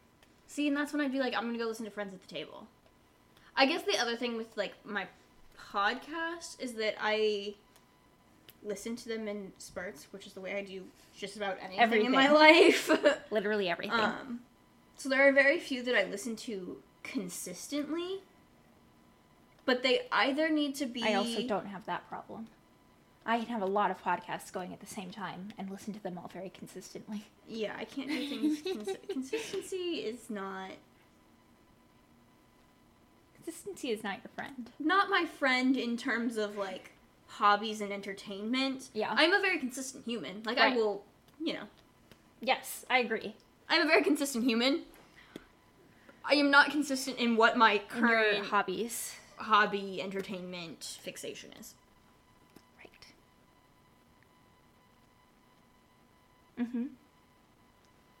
See, 0.46 0.68
and 0.68 0.76
that's 0.76 0.92
when 0.92 1.02
I'd 1.02 1.10
be 1.10 1.18
like, 1.18 1.34
I'm 1.34 1.46
gonna 1.46 1.58
go 1.58 1.66
listen 1.66 1.84
to 1.84 1.90
Friends 1.90 2.14
at 2.14 2.22
the 2.22 2.32
Table. 2.32 2.68
I 3.56 3.66
guess 3.66 3.82
the 3.82 3.98
other 3.98 4.14
thing 4.14 4.36
with 4.36 4.56
like 4.56 4.74
my 4.84 5.06
podcast 5.72 6.60
is 6.60 6.74
that 6.74 6.94
I 7.00 7.54
listen 8.62 8.94
to 8.96 9.08
them 9.08 9.26
in 9.26 9.52
spurts, 9.58 10.06
which 10.12 10.26
is 10.26 10.32
the 10.32 10.40
way 10.40 10.54
I 10.54 10.62
do 10.62 10.82
just 11.16 11.36
about 11.36 11.56
anything 11.60 12.06
in 12.06 12.12
my 12.12 12.30
life. 12.30 12.88
Literally 13.32 13.68
everything. 13.68 13.98
um, 13.98 14.40
so 14.96 15.08
there 15.08 15.26
are 15.28 15.32
very 15.32 15.58
few 15.58 15.82
that 15.82 15.96
I 15.96 16.04
listen 16.04 16.36
to 16.36 16.76
consistently, 17.02 18.22
but 19.68 19.82
they 19.82 20.00
either 20.10 20.48
need 20.48 20.74
to 20.76 20.86
be. 20.86 21.02
I 21.04 21.12
also 21.12 21.42
don't 21.46 21.66
have 21.66 21.84
that 21.84 22.08
problem. 22.08 22.46
I 23.26 23.36
can 23.38 23.48
have 23.48 23.60
a 23.60 23.66
lot 23.66 23.90
of 23.90 24.02
podcasts 24.02 24.50
going 24.50 24.72
at 24.72 24.80
the 24.80 24.86
same 24.86 25.10
time 25.10 25.48
and 25.58 25.70
listen 25.70 25.92
to 25.92 26.02
them 26.02 26.16
all 26.16 26.30
very 26.32 26.48
consistently. 26.48 27.26
Yeah, 27.46 27.74
I 27.78 27.84
can't 27.84 28.08
do 28.08 28.54
things. 28.56 28.62
Cons- 28.86 28.96
consistency 29.10 29.76
is 30.06 30.30
not 30.30 30.70
Consistency 33.34 33.90
is 33.90 34.02
not 34.02 34.20
your 34.24 34.30
friend. 34.34 34.70
not 34.78 35.10
my 35.10 35.26
friend 35.26 35.76
in 35.76 35.98
terms 35.98 36.38
of 36.38 36.56
like 36.56 36.92
hobbies 37.26 37.82
and 37.82 37.92
entertainment. 37.92 38.88
Yeah. 38.94 39.14
I'm 39.14 39.34
a 39.34 39.40
very 39.42 39.58
consistent 39.58 40.06
human. 40.06 40.42
Like 40.46 40.56
I 40.56 40.74
will, 40.74 41.02
you 41.38 41.52
know, 41.52 41.64
Yes, 42.40 42.86
I 42.88 43.00
agree. 43.00 43.36
I'm 43.68 43.82
a 43.82 43.86
very 43.86 44.02
consistent 44.02 44.44
human. 44.44 44.84
I 46.24 46.36
am 46.36 46.50
not 46.50 46.70
consistent 46.70 47.18
in 47.18 47.36
what 47.36 47.58
my 47.58 47.82
current 47.86 48.46
hobbies. 48.46 49.17
Hobby 49.38 50.00
entertainment 50.02 50.98
fixation 51.00 51.50
is. 51.58 51.74
Right. 52.78 53.06
Mm-hmm. 56.66 56.84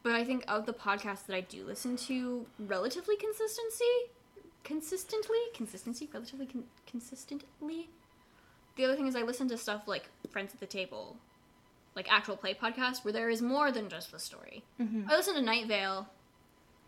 But 0.02 0.12
I 0.12 0.24
think 0.24 0.44
of 0.48 0.66
the 0.66 0.72
podcasts 0.72 1.26
that 1.26 1.36
I 1.36 1.40
do 1.40 1.64
listen 1.64 1.96
to, 1.96 2.46
relatively 2.58 3.16
consistency, 3.16 3.84
consistently, 4.64 5.38
consistency, 5.54 6.08
relatively 6.12 6.46
con- 6.46 6.64
consistently. 6.86 7.90
The 8.76 8.84
other 8.84 8.94
thing 8.94 9.06
is 9.06 9.16
I 9.16 9.22
listen 9.22 9.48
to 9.48 9.58
stuff 9.58 9.82
like 9.86 10.08
Friends 10.30 10.54
at 10.54 10.60
the 10.60 10.66
Table, 10.66 11.16
like 11.96 12.10
actual 12.10 12.36
play 12.36 12.54
podcasts, 12.54 13.04
where 13.04 13.12
there 13.12 13.28
is 13.28 13.42
more 13.42 13.72
than 13.72 13.88
just 13.88 14.12
the 14.12 14.18
story. 14.18 14.62
Mm-hmm. 14.80 15.10
I 15.10 15.16
listen 15.16 15.34
to 15.34 15.42
Night 15.42 15.66
Vale, 15.66 16.08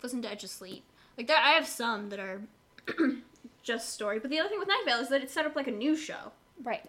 listen 0.03 0.23
to 0.23 0.31
Edge 0.31 0.45
of 0.45 0.51
Sleep. 0.51 0.85
Like 1.19 1.27
that, 1.27 1.45
I 1.45 1.51
have 1.51 1.67
some 1.67 2.09
that 2.11 2.21
are 2.21 2.43
just 3.63 3.93
story. 3.93 4.19
But 4.19 4.31
the 4.31 4.39
other 4.39 4.49
thing 4.49 4.59
with 4.59 4.69
Night 4.69 4.83
Vale 4.87 4.99
is 4.99 5.09
that 5.11 5.23
it's 5.23 5.33
set 5.33 5.47
up 5.47 5.55
like 5.57 5.67
a 5.69 5.73
news 5.73 6.01
show, 6.01 6.33
Right. 6.63 6.85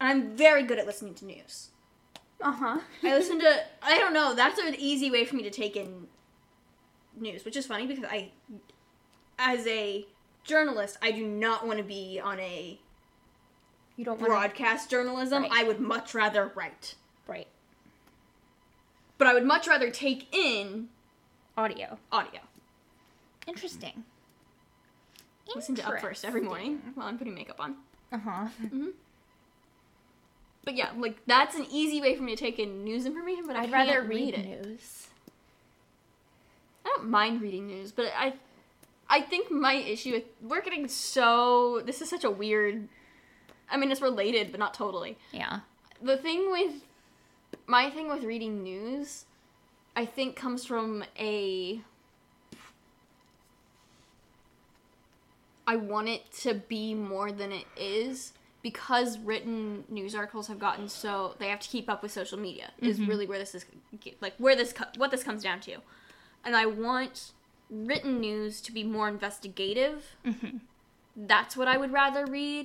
and 0.00 0.08
I'm 0.08 0.36
very 0.36 0.62
good 0.62 0.78
at 0.78 0.86
listening 0.86 1.14
to 1.14 1.24
news. 1.24 1.68
Uh-huh. 2.42 2.80
I 3.02 3.14
listen 3.14 3.38
to 3.40 3.60
I 3.82 3.98
don't 3.98 4.14
know, 4.14 4.34
that's 4.34 4.58
an 4.58 4.74
easy 4.78 5.10
way 5.10 5.24
for 5.24 5.36
me 5.36 5.42
to 5.42 5.50
take 5.50 5.76
in 5.76 6.06
news, 7.18 7.44
which 7.44 7.56
is 7.56 7.66
funny 7.66 7.86
because 7.86 8.04
I 8.04 8.30
as 9.38 9.66
a 9.66 10.06
journalist, 10.44 10.98
I 11.02 11.10
do 11.12 11.26
not 11.26 11.66
want 11.66 11.78
to 11.78 11.84
be 11.84 12.20
on 12.22 12.40
a 12.40 12.78
You 13.96 14.04
don't 14.04 14.18
want 14.20 14.30
broadcast 14.30 14.90
journalism. 14.90 15.42
Right. 15.42 15.52
I 15.52 15.64
would 15.64 15.80
much 15.80 16.14
rather 16.14 16.50
write. 16.54 16.94
Right. 17.26 17.46
But 19.18 19.26
I 19.26 19.34
would 19.34 19.44
much 19.44 19.66
rather 19.68 19.90
take 19.90 20.34
in 20.34 20.88
Audio. 21.58 21.98
audio. 22.10 22.40
Interesting. 23.46 24.04
Listen 25.54 25.74
to 25.76 25.86
Up 25.86 26.00
First 26.00 26.24
every 26.24 26.40
morning 26.42 26.80
while 26.94 27.06
I'm 27.06 27.18
putting 27.18 27.34
makeup 27.34 27.56
on. 27.60 27.76
Uh-huh. 28.12 28.46
hmm 28.68 28.88
But 30.64 30.74
yeah, 30.76 30.90
like 30.96 31.24
that's 31.26 31.56
an 31.56 31.66
easy 31.70 32.00
way 32.00 32.14
for 32.16 32.22
me 32.22 32.34
to 32.34 32.40
take 32.40 32.58
in 32.58 32.84
news 32.84 33.06
information, 33.06 33.46
but 33.46 33.56
I 33.56 33.62
I'd 33.62 33.72
rather 33.72 34.02
read 34.02 34.08
read 34.08 34.34
it. 34.34 34.66
news. 34.66 35.06
I 36.84 36.88
don't 36.96 37.10
mind 37.10 37.40
reading 37.40 37.66
news, 37.66 37.92
but 37.92 38.06
I 38.16 38.34
I 39.08 39.20
think 39.20 39.50
my 39.50 39.74
issue 39.74 40.12
with 40.12 40.24
we're 40.42 40.60
getting 40.62 40.88
so 40.88 41.82
this 41.84 42.00
is 42.02 42.08
such 42.10 42.24
a 42.24 42.30
weird 42.30 42.88
I 43.70 43.76
mean 43.76 43.90
it's 43.90 44.00
related 44.00 44.50
but 44.50 44.60
not 44.60 44.74
totally. 44.74 45.16
Yeah. 45.32 45.60
The 46.02 46.16
thing 46.16 46.50
with 46.50 46.72
my 47.66 47.90
thing 47.90 48.08
with 48.08 48.24
reading 48.24 48.62
news 48.62 49.24
I 49.96 50.04
think 50.06 50.36
comes 50.36 50.64
from 50.64 51.04
a 51.18 51.80
I 55.72 55.76
want 55.76 56.08
it 56.08 56.22
to 56.42 56.54
be 56.54 56.94
more 56.94 57.30
than 57.30 57.52
it 57.52 57.66
is 57.76 58.32
because 58.60 59.18
written 59.20 59.84
news 59.88 60.14
articles 60.16 60.48
have 60.48 60.58
gotten 60.58 60.88
so 60.88 61.36
they 61.38 61.48
have 61.48 61.60
to 61.60 61.68
keep 61.68 61.88
up 61.88 62.02
with 62.02 62.10
social 62.12 62.38
media 62.38 62.72
is 62.78 63.00
really 63.00 63.26
where 63.26 63.38
this 63.38 63.54
is 63.54 63.64
like 64.20 64.34
where 64.38 64.56
this 64.56 64.74
what 64.96 65.10
this 65.12 65.22
comes 65.22 65.42
down 65.44 65.60
to. 65.60 65.76
And 66.44 66.56
i 66.56 66.66
want 66.66 67.30
written 67.70 68.18
news 68.20 68.60
to 68.62 68.72
be 68.72 68.82
more 68.82 69.08
investigative. 69.08 70.16
Mm-hmm. 70.26 70.56
that's 71.16 71.56
what 71.56 71.68
i 71.68 71.76
would 71.76 71.92
rather 71.92 72.26
read 72.26 72.64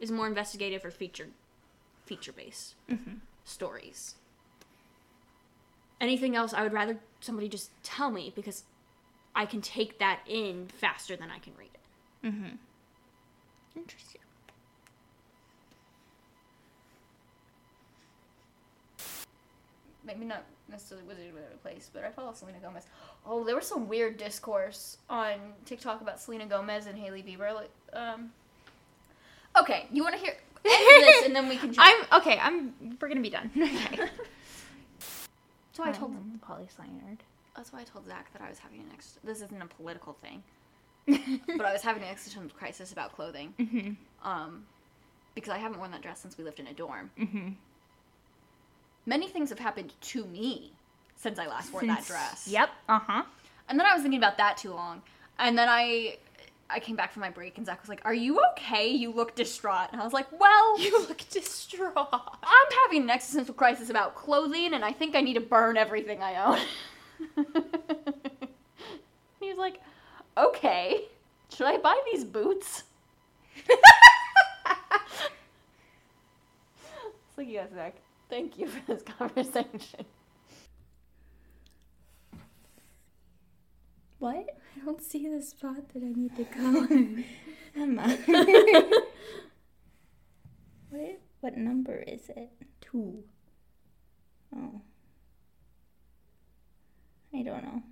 is 0.00 0.10
more 0.10 0.26
investigative 0.26 0.82
or 0.84 0.90
feature 0.90 1.28
feature 2.06 2.32
based 2.32 2.74
Mhm. 2.90 3.18
stories. 3.44 4.14
Anything 6.00 6.34
else 6.36 6.52
i 6.54 6.62
would 6.62 6.72
rather 6.72 6.98
somebody 7.20 7.48
just 7.48 7.70
tell 7.82 8.10
me 8.10 8.32
because 8.34 8.64
i 9.34 9.44
can 9.46 9.60
take 9.60 9.98
that 9.98 10.20
in 10.26 10.68
faster 10.68 11.14
than 11.16 11.30
i 11.30 11.38
can 11.38 11.52
read 11.58 11.70
it 11.74 11.80
Mm-hmm. 12.24 12.56
Interesting. 13.76 14.20
maybe 20.06 20.24
not 20.24 20.44
necessarily 20.68 21.06
Wizard 21.06 21.28
of 21.28 21.34
Waverly 21.34 21.56
Place, 21.62 21.90
but 21.92 22.04
I 22.04 22.10
follow 22.10 22.32
Selena 22.32 22.58
Gomez. 22.58 22.84
Oh, 23.26 23.44
there 23.44 23.56
was 23.56 23.66
some 23.66 23.88
weird 23.88 24.16
discourse 24.16 24.98
on 25.08 25.34
TikTok 25.64 26.00
about 26.00 26.20
Selena 26.20 26.46
Gomez 26.46 26.86
and 26.86 26.98
Hailey 26.98 27.22
Bieber. 27.22 27.54
like, 27.54 27.70
Um, 27.92 28.32
Okay, 29.56 29.86
you 29.92 30.02
want 30.02 30.16
to 30.16 30.20
hear 30.20 30.34
this 30.64 31.26
and 31.26 31.34
then 31.36 31.48
we 31.48 31.56
can. 31.56 31.72
Jump. 31.72 31.86
I'm 31.86 32.20
okay. 32.20 32.38
I'm. 32.40 32.74
We're 33.00 33.08
gonna 33.08 33.20
be 33.20 33.30
done. 33.30 33.50
Okay. 33.56 34.08
so 35.72 35.84
I 35.84 35.92
told. 35.92 36.16
Poli 36.42 36.66
sci 36.66 36.82
nerd. 36.82 37.18
That's 37.56 37.72
why 37.72 37.80
I 37.82 37.84
told 37.84 38.06
Zach 38.06 38.32
that 38.32 38.42
I 38.42 38.48
was 38.48 38.58
having 38.58 38.80
an 38.80 38.86
ex. 38.92 39.18
This 39.22 39.42
isn't 39.42 39.62
a 39.62 39.66
political 39.66 40.14
thing, 40.14 40.42
but 41.56 41.66
I 41.66 41.72
was 41.72 41.82
having 41.82 42.02
an 42.02 42.08
existential 42.08 42.56
crisis 42.56 42.92
about 42.92 43.14
clothing. 43.14 43.54
Mm-hmm. 43.58 44.28
Um, 44.28 44.64
because 45.34 45.50
I 45.50 45.58
haven't 45.58 45.78
worn 45.78 45.90
that 45.90 46.02
dress 46.02 46.20
since 46.20 46.38
we 46.38 46.44
lived 46.44 46.60
in 46.60 46.66
a 46.68 46.72
dorm. 46.72 47.10
Mm-hmm. 47.18 47.50
Many 49.06 49.28
things 49.28 49.50
have 49.50 49.58
happened 49.58 49.92
to 50.00 50.24
me 50.26 50.72
since 51.16 51.38
I 51.38 51.46
last 51.46 51.72
wore 51.72 51.82
that 51.82 52.06
dress. 52.06 52.46
Yep. 52.48 52.70
Uh 52.88 53.00
huh. 53.00 53.22
And 53.68 53.78
then 53.78 53.86
I 53.86 53.94
was 53.94 54.02
thinking 54.02 54.18
about 54.18 54.38
that 54.38 54.56
too 54.56 54.72
long. 54.72 55.02
And 55.38 55.58
then 55.58 55.68
I 55.68 56.18
I 56.70 56.80
came 56.80 56.96
back 56.96 57.12
from 57.12 57.20
my 57.20 57.30
break 57.30 57.58
and 57.58 57.66
Zach 57.66 57.80
was 57.80 57.88
like, 57.88 58.00
Are 58.04 58.14
you 58.14 58.40
okay? 58.52 58.88
You 58.88 59.12
look 59.12 59.34
distraught. 59.34 59.88
And 59.92 60.00
I 60.00 60.04
was 60.04 60.12
like, 60.12 60.26
Well, 60.38 60.78
You 60.80 61.00
look 61.00 61.28
distraught. 61.28 62.08
I'm 62.12 62.72
having 62.84 63.02
an 63.02 63.10
existential 63.10 63.54
crisis 63.54 63.90
about 63.90 64.14
clothing 64.14 64.72
and 64.72 64.84
I 64.84 64.92
think 64.92 65.14
I 65.14 65.20
need 65.20 65.34
to 65.34 65.40
burn 65.40 65.76
everything 65.76 66.22
I 66.22 66.36
own. 66.44 66.58
he 69.40 69.48
was 69.48 69.58
like, 69.58 69.80
Okay. 70.36 71.02
Should 71.54 71.66
I 71.66 71.78
buy 71.78 72.00
these 72.12 72.24
boots? 72.24 72.84
it's 73.56 73.78
like, 77.36 77.48
yes, 77.48 77.70
Zach. 77.74 77.94
Thank 78.28 78.58
you 78.58 78.66
for 78.66 78.80
this 78.92 79.02
conversation. 79.18 80.06
What? 84.18 84.58
I 84.76 84.84
don't 84.84 85.02
see 85.02 85.28
the 85.28 85.42
spot 85.42 85.88
that 85.92 86.02
I 86.02 86.12
need 86.12 86.34
to 86.36 86.44
go. 86.44 86.88
Emma. 87.80 88.08
what? 90.90 91.20
What 91.40 91.56
number 91.56 91.96
is 91.96 92.28
it? 92.30 92.50
Two. 92.80 93.22
Oh. 94.56 94.80
I 97.34 97.42
don't 97.42 97.62
know. 97.62 97.82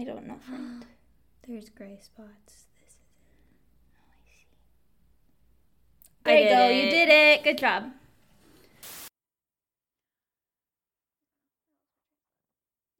I 0.00 0.04
don't 0.04 0.26
know, 0.26 0.38
friend. 0.48 0.86
There's 1.46 1.68
gray 1.68 1.98
spots. 2.00 2.64
This 2.80 2.88
is 2.88 2.96
it. 2.96 4.00
Oh, 4.00 4.08
I 4.08 4.24
see. 4.24 4.48
There 6.24 6.32
I 6.32 6.40
you 6.40 6.48
go. 6.48 6.68
did 6.72 6.84
You 6.84 6.90
did 6.90 7.08
it. 7.12 7.44
Good 7.44 7.58
job. 7.60 7.92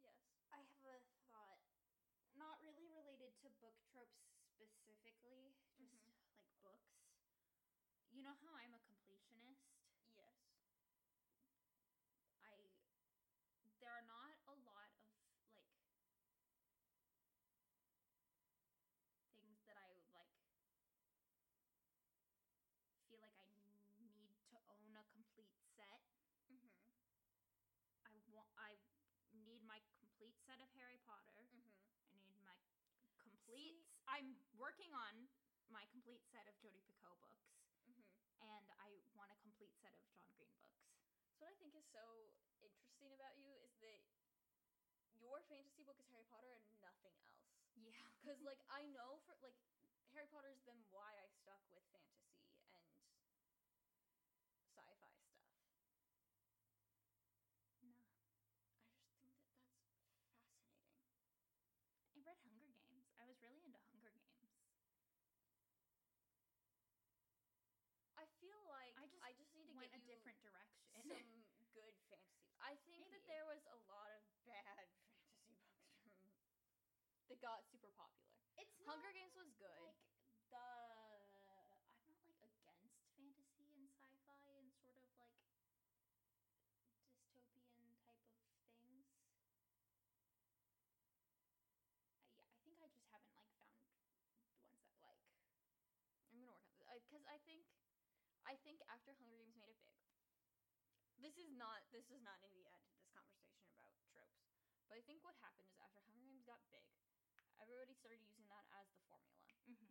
Yes, 0.04 0.12
I 0.52 0.60
have 0.60 1.00
a 1.00 1.16
thought. 1.32 1.64
Not 2.36 2.60
really 2.60 2.84
related 2.92 3.32
to 3.40 3.48
book 3.64 3.80
tropes 3.88 4.20
specifically, 4.52 5.56
just 5.80 6.04
like 6.04 6.20
books. 6.60 7.00
You 8.12 8.28
know 8.28 8.36
how 8.44 8.52
I'm 8.60 8.76
a 8.76 8.80
completionist? 8.84 9.72
Yes. 10.12 10.36
I 12.44 12.60
there 13.80 13.88
are 13.88 14.04
not 14.04 14.36
a 14.52 14.54
lot 14.68 14.92
of 14.92 15.16
like 15.56 15.72
things 19.40 19.56
that 19.64 19.76
I 19.80 19.88
like 20.12 20.36
feel 23.08 23.18
like 23.24 23.36
I 23.40 23.48
need 23.56 23.80
to 24.52 24.58
own 24.68 24.92
a 24.94 25.04
complete 25.16 25.56
set. 25.74 26.04
Mm-hmm. 26.52 26.76
I 28.60 28.76
need 29.32 29.64
my 29.64 29.80
complete 29.96 30.36
set 30.44 30.60
of 30.60 30.68
Harry 30.76 31.00
Potter. 31.08 31.48
Mm-hmm. 31.48 31.72
I 32.12 32.20
need 32.28 32.40
my 32.44 32.56
complete. 33.24 33.80
I'm 34.04 34.36
working 34.54 34.92
on 34.92 35.28
my 35.72 35.86
complete 35.88 36.20
set 36.28 36.44
of 36.50 36.54
Jodi 36.60 36.82
Picoult 36.84 37.16
books, 37.24 37.48
Mm-hmm. 37.88 38.04
and 38.44 38.66
I 38.78 39.00
want 39.16 39.32
a 39.32 39.38
complete 39.40 39.72
set 39.80 39.94
of 39.96 40.02
John 40.12 40.28
Green 40.36 40.52
books. 40.60 40.84
So 41.32 41.40
what 41.40 41.48
I 41.50 41.56
think 41.56 41.72
is 41.74 41.86
so 41.88 42.04
interesting 42.60 43.12
about 43.16 43.38
you 43.40 43.56
is 43.64 43.72
that 43.80 44.04
your 45.16 45.40
fantasy 45.48 45.82
book 45.82 45.96
is 46.00 46.06
Harry 46.12 46.24
Potter 46.28 46.52
and 46.52 46.64
nothing 46.84 47.16
else. 47.24 47.48
Yeah, 47.80 48.04
Because 48.20 48.40
like 48.48 48.60
I 48.68 48.84
know 48.92 49.20
for 49.24 49.36
like 49.40 49.56
Harry 50.12 50.26
Potter's 50.28 50.60
then 50.68 50.76
why 50.90 51.16
I 51.16 51.26
stuck 51.40 51.62
with 51.72 51.84
fantasy 51.92 52.36
and 52.36 52.44
sci-fi 52.60 52.92
stuff. 53.08 53.24
no, 54.74 54.84
I 55.04 55.12
just 55.16 55.38
think 55.40 55.56
that 55.56 55.64
that's 55.64 55.80
fascinating. 55.80 56.26
I 62.16 62.24
read 62.24 62.38
Hunger 62.44 62.68
Games. 62.84 63.06
I 63.18 63.24
was 63.24 63.38
really 63.40 63.60
into 63.64 63.78
Hunger 63.90 64.12
Games. 64.12 64.50
I 68.16 68.26
feel 68.40 68.60
like 68.68 68.92
I 69.00 69.06
just 69.08 69.22
I 69.24 69.32
just 69.32 69.52
need 69.56 69.66
to 69.68 69.74
Went 69.74 69.88
get 69.88 69.96
a 69.96 70.00
you 70.04 70.12
different 70.12 70.38
direction. 70.42 70.92
some 70.92 71.64
good 71.72 71.94
fantasy. 72.10 72.52
I 72.60 72.76
think 72.84 73.08
that 73.08 73.24
Maybe. 73.24 73.26
there 73.26 73.46
was 73.48 73.62
a 73.70 73.78
lot 73.88 74.10
of 74.12 74.20
bad 74.44 74.84
fantasy 75.00 75.56
books 75.56 75.96
from 77.28 77.29
got 77.40 77.64
super 77.72 77.88
popular. 77.96 78.28
it's 78.60 78.76
Hunger 78.84 79.08
Games 79.16 79.32
was 79.32 79.48
good. 79.56 79.80
like 79.80 79.96
the 80.52 80.60
I'm 81.32 82.36
not 82.36 82.52
like 82.68 82.76
against 82.84 83.08
fantasy 83.16 83.72
and 83.72 83.88
sci-fi 83.88 84.44
and 84.60 84.68
sort 84.84 85.00
of 85.00 85.08
like 85.16 85.32
dystopian 87.32 87.96
type 88.04 88.20
of 88.20 88.36
things. 88.84 89.08
I, 91.64 92.12
yeah, 92.28 92.44
I 92.44 92.60
think 92.60 92.76
I 92.84 92.92
just 92.92 93.08
haven't 93.08 93.32
like 93.32 93.48
found 93.56 93.80
the 93.80 93.88
ones 93.88 94.12
that 94.20 95.00
like. 95.00 95.24
I'm 96.28 96.44
gonna 96.44 96.52
work 96.52 96.60
on 96.60 96.76
this 96.76 97.08
because 97.08 97.24
I 97.24 97.40
think, 97.48 97.64
I 98.44 98.60
think 98.60 98.84
after 98.92 99.16
Hunger 99.16 99.40
Games 99.40 99.56
made 99.56 99.72
it 99.72 99.80
big. 99.80 99.96
This 101.24 101.36
is 101.40 101.48
not 101.56 101.84
this 101.88 102.08
is 102.12 102.20
not 102.20 102.36
in 102.44 102.52
the 102.52 102.64
end 102.68 102.80
of 102.84 102.92
this 102.92 103.08
conversation 103.12 103.64
about 103.72 103.96
tropes, 104.12 104.52
but 104.88 104.96
I 104.96 105.04
think 105.08 105.24
what 105.24 105.36
happened 105.40 105.68
is 105.68 105.80
after 105.80 106.00
Hunger 106.04 106.24
Games 106.24 106.44
got 106.48 106.60
big, 106.72 106.88
everybody 107.90 107.98
started 108.06 108.22
using 108.22 108.46
that 108.46 108.62
as 108.78 108.86
the 108.94 109.02
formula, 109.10 109.42
Mm-hmm. 109.66 109.90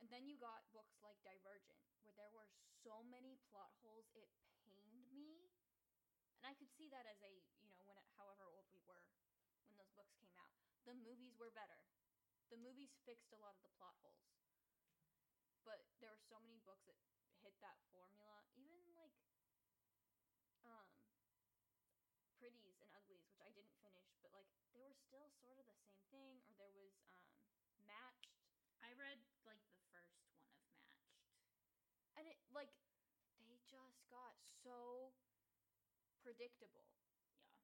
and 0.00 0.08
then 0.08 0.24
you 0.24 0.40
got 0.40 0.64
books 0.72 0.96
like 1.04 1.20
Divergent, 1.20 1.76
where 2.00 2.16
there 2.16 2.32
were 2.32 2.48
so 2.80 3.04
many 3.04 3.36
plot 3.52 3.68
holes 3.84 4.08
it 4.16 4.32
pained 4.64 5.12
me, 5.12 5.52
and 6.40 6.48
I 6.48 6.56
could 6.56 6.72
see 6.72 6.88
that 6.88 7.04
as 7.04 7.20
a 7.20 7.32
you 7.60 7.68
know 7.76 7.84
when 7.84 8.00
it, 8.00 8.08
however 8.16 8.48
old 8.48 8.64
we 8.72 8.80
were 8.88 9.04
when 9.68 9.76
those 9.76 9.92
books 9.92 10.16
came 10.16 10.32
out, 10.40 10.48
the 10.88 10.96
movies 10.96 11.36
were 11.36 11.52
better. 11.52 11.84
The 12.48 12.56
movies 12.56 12.96
fixed 13.04 13.28
a 13.36 13.40
lot 13.40 13.52
of 13.52 13.60
the 13.60 13.72
plot 13.76 13.96
holes 14.00 14.24
but 15.68 15.84
there 16.00 16.10
were 16.10 16.24
so 16.32 16.40
many 16.40 16.58
books 16.64 16.84
that 16.88 16.96
hit 17.44 17.54
that 17.60 17.76
formula 17.92 18.40
even 18.56 18.80
like 18.96 19.14
um 20.66 20.88
pretties 22.36 22.76
and 22.82 22.90
uglies 22.98 23.22
which 23.24 23.38
i 23.40 23.48
didn't 23.54 23.78
finish 23.80 24.10
but 24.20 24.34
like 24.34 24.50
they 24.74 24.82
were 24.82 24.92
still 25.06 25.30
sort 25.38 25.56
of 25.62 25.64
the 25.70 25.78
same 25.86 26.01
thing 26.12 26.38
or 26.44 26.52
there 26.60 26.70
was 26.76 26.92
um 27.08 27.32
matched 27.88 28.36
I 28.84 28.92
read 28.94 29.18
like 29.48 29.62
the 29.72 29.80
first 29.90 30.12
one 30.20 30.28
of 30.28 30.44
Matched. 30.44 31.00
and 32.20 32.24
it 32.28 32.36
like 32.52 32.70
they 33.40 33.56
just 33.66 33.96
got 34.12 34.36
so 34.62 35.10
predictable 36.22 36.86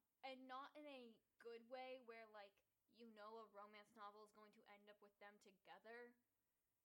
Yeah. 0.08 0.32
and 0.32 0.48
not 0.48 0.72
in 0.74 0.82
a 0.88 1.14
good 1.38 1.62
way 1.70 2.00
where 2.08 2.26
like 2.34 2.50
you 2.98 3.06
know 3.14 3.38
a 3.38 3.46
romance 3.54 3.94
novel 3.94 4.24
is 4.26 4.34
going 4.34 4.50
to 4.58 4.64
end 4.74 4.88
up 4.90 4.98
with 4.98 5.14
them 5.22 5.36
together 5.44 6.10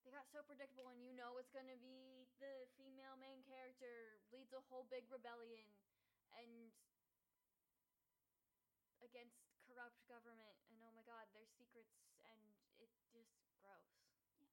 they 0.05 0.11
got 0.11 0.27
so 0.29 0.43
predictable 0.43 0.91
and 0.91 1.01
you 1.01 1.15
know 1.15 1.39
it's 1.39 1.49
going 1.49 1.69
to 1.71 1.79
be 1.79 2.27
the 2.37 2.67
female 2.77 3.15
main 3.17 3.41
character 3.47 4.19
leads 4.29 4.51
a 4.53 4.61
whole 4.69 4.85
big 4.91 5.07
rebellion 5.09 5.65
and 6.37 6.75
against 9.01 9.41
corrupt 9.65 9.99
government 10.07 10.55
and 10.69 10.77
oh 10.83 10.91
my 10.93 11.03
god 11.03 11.25
there's 11.33 11.51
secrets 11.57 11.91
and 12.29 12.39
it 12.79 12.91
just 13.13 13.31
gross 13.61 13.93
Yeah. 14.41 14.49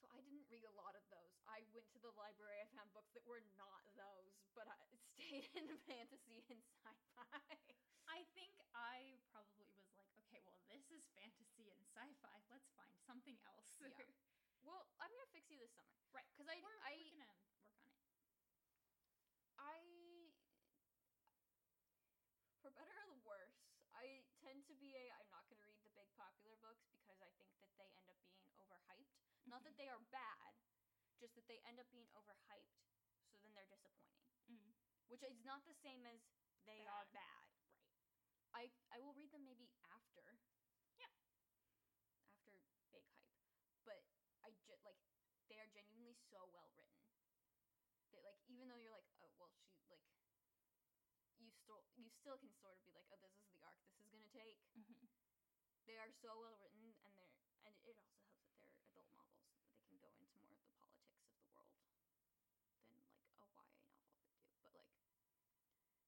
so 0.00 0.06
i 0.14 0.20
didn't 0.20 0.46
read 0.50 0.64
a 0.64 0.74
lot 0.78 0.94
of 0.94 1.04
those 1.10 1.32
i 1.46 1.62
went 1.74 1.88
to 1.92 1.98
the 1.98 2.10
library 2.18 2.58
i 2.62 2.66
found 2.74 2.92
books 2.92 3.10
that 3.14 3.24
were 3.26 3.42
not 3.56 3.82
those 3.94 4.34
but 4.54 4.66
i 4.68 4.76
stayed 5.14 5.48
in 5.54 5.66
fantasy 5.86 6.42
and 6.50 6.60
sci-fi 6.62 7.74
I 8.08 8.24
think 8.32 8.56
I 8.74 9.20
probably 9.30 9.68
was 9.76 9.84
like, 9.92 10.08
okay, 10.24 10.40
well, 10.40 10.56
this 10.66 10.80
is 10.90 11.04
fantasy 11.14 11.68
and 11.68 11.84
sci-fi. 11.92 12.40
Let's 12.48 12.64
find 12.74 12.96
something 13.04 13.36
else. 13.44 13.68
Yeah. 13.80 13.92
well 14.64 14.88
i'm 14.98 15.10
gonna 15.10 15.30
fix 15.32 15.48
you 15.50 15.56
this 15.58 15.70
summer 15.76 15.94
right. 16.12 16.26
because 16.32 16.48
i 16.48 16.56
We're, 16.60 16.78
i 16.82 16.94
we're 17.04 17.14
gonna 17.20 17.36
work 17.62 17.76
on 17.84 17.92
it. 17.92 18.00
I 19.58 20.32
for 22.60 22.70
better 22.70 22.92
or 23.02 23.06
the 23.06 23.14
worse, 23.24 23.54
I 23.92 24.22
tend 24.42 24.66
to 24.66 24.74
be 24.74 24.94
a 24.94 25.12
I'm 25.18 25.30
not 25.30 25.46
going 25.48 25.58
to 25.60 25.66
read 25.66 25.82
the 25.82 25.90
big 25.94 26.07
popular 26.18 26.58
books 26.58 26.82
because 26.90 27.22
I 27.22 27.30
think 27.38 27.54
that 27.62 27.70
they 27.78 27.86
end 27.94 28.10
up 28.10 28.18
being 28.26 28.42
overhyped. 28.58 29.14
Not 29.46 29.62
that 29.64 29.76
they 29.78 29.88
are 29.88 30.02
bad, 30.12 30.52
just 31.22 31.34
that 31.38 31.46
they 31.46 31.62
end 31.64 31.78
up 31.78 31.88
being 31.88 32.10
overhyped, 32.12 32.74
so 33.30 33.38
then 33.40 33.54
they're 33.54 33.70
disappointing. 33.70 34.26
Mm. 34.50 34.74
Which 35.06 35.22
is 35.22 35.38
not 35.46 35.64
the 35.64 35.74
same 35.80 36.04
as 36.04 36.20
they 36.66 36.84
are 36.84 37.06
Bad. 37.06 37.48
bad. 37.48 37.48
Right. 37.72 38.02
I 38.52 38.62
I 38.92 38.98
will 39.00 39.14
read 39.14 39.30
them 39.32 39.44
maybe 39.44 39.70
after. 39.88 40.36
Yeah. 40.98 41.08
After 42.28 42.50
big 42.92 43.04
hype. 43.08 43.08
But 43.84 44.02
I 44.42 44.50
just 44.66 44.84
like 44.84 44.98
they 45.48 45.58
are 45.60 45.68
genuinely 45.72 46.16
so 46.28 46.44
well 46.52 46.68
written. 46.76 47.00
That 48.12 48.24
like 48.24 48.40
even 48.48 48.68
though 48.68 48.76
you're 48.76 48.92
like, 48.92 49.08
oh 49.20 49.32
well, 49.38 49.52
she 49.56 49.80
like, 49.88 50.04
you 51.38 51.48
still 51.62 51.84
you 51.96 52.10
still 52.20 52.36
can 52.36 52.52
sort 52.60 52.76
of 52.76 52.84
be 52.84 52.92
like, 52.92 53.06
oh, 53.12 53.20
this 53.22 53.32
is 53.40 53.48
the 53.48 53.60
arc 53.64 53.76
this 53.84 53.96
is 53.96 54.08
gonna 54.12 54.28
take. 54.28 54.58
Mhm. 54.76 55.08
Are 56.08 56.16
so 56.24 56.40
well 56.40 56.56
written, 56.56 56.96
and 57.04 57.12
they're 57.12 57.28
and 57.68 57.76
it 57.84 58.00
also 58.00 58.32
helps 58.32 58.56
that 58.64 58.64
they're 58.64 58.80
adult 58.88 59.12
novels 59.12 59.44
that 59.60 59.68
they 59.76 59.84
can 59.84 60.00
go 60.00 60.08
into 60.16 60.40
more 60.40 60.56
of 60.56 60.64
the 60.64 60.72
politics 60.72 61.20
of 61.20 61.36
the 61.36 61.44
world 61.52 61.68
than 61.76 61.84
like 62.80 62.96
a 62.96 62.96
YA 62.96 63.44
novel 63.52 63.76
would 63.76 63.92
do. 63.92 64.08
But 64.64 64.72
like, 64.72 64.88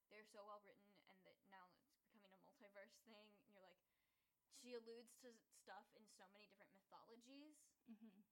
they're 0.08 0.24
so 0.24 0.40
well 0.48 0.64
written, 0.64 0.88
and 1.12 1.20
that 1.28 1.36
now 1.52 1.68
it's 1.68 1.84
becoming 2.00 2.32
a 2.32 2.40
multiverse 2.40 2.96
thing. 3.04 3.28
And 3.44 3.52
you're 3.52 3.60
like, 3.60 3.76
she 4.56 4.72
alludes 4.72 5.12
to 5.20 5.36
stuff 5.60 5.84
in 5.92 6.08
so 6.16 6.24
many 6.32 6.48
different 6.48 6.72
mythologies 6.80 7.60
Mhm. 7.84 8.24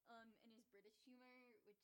Um, 0.06 0.30
and 0.38 0.52
his 0.54 0.62
British 0.70 0.94
humor, 1.02 1.58
which 1.66 1.82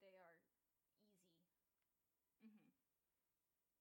they 0.00 0.16
are 0.18 0.34
easy. 0.48 0.80
Mhm. 2.42 2.72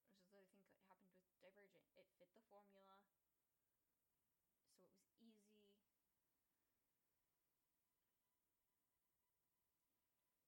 Which 0.03 0.19
is 0.19 0.27
what 0.31 0.43
I 0.43 0.45
think 0.51 0.63
happened 0.87 1.15
with 1.23 1.39
Divergent. 1.41 1.87
It 1.95 2.07
fit 2.19 2.29
the 2.35 2.41
formula, 2.51 2.99
so 4.77 4.85
it 4.85 4.91
was 4.93 5.07
easy. 5.19 5.49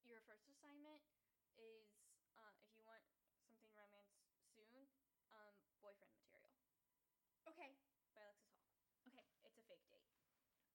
Your 0.05 0.21
first 0.21 0.45
assignment 0.75 1.07
is 1.55 1.87
uh, 2.35 2.51
if 2.59 2.67
you 2.75 2.83
want 2.83 3.07
something 3.07 3.71
romance 3.71 4.11
soon, 4.51 4.83
um, 5.31 5.55
boyfriend 5.79 6.11
material 6.11 6.51
Okay. 7.47 7.71
by 8.11 8.19
Alexis 8.27 8.59
Hall. 8.67 8.83
Okay. 9.07 9.39
It's 9.47 9.55
a 9.55 9.63
fake 9.71 9.87
date. 9.87 10.03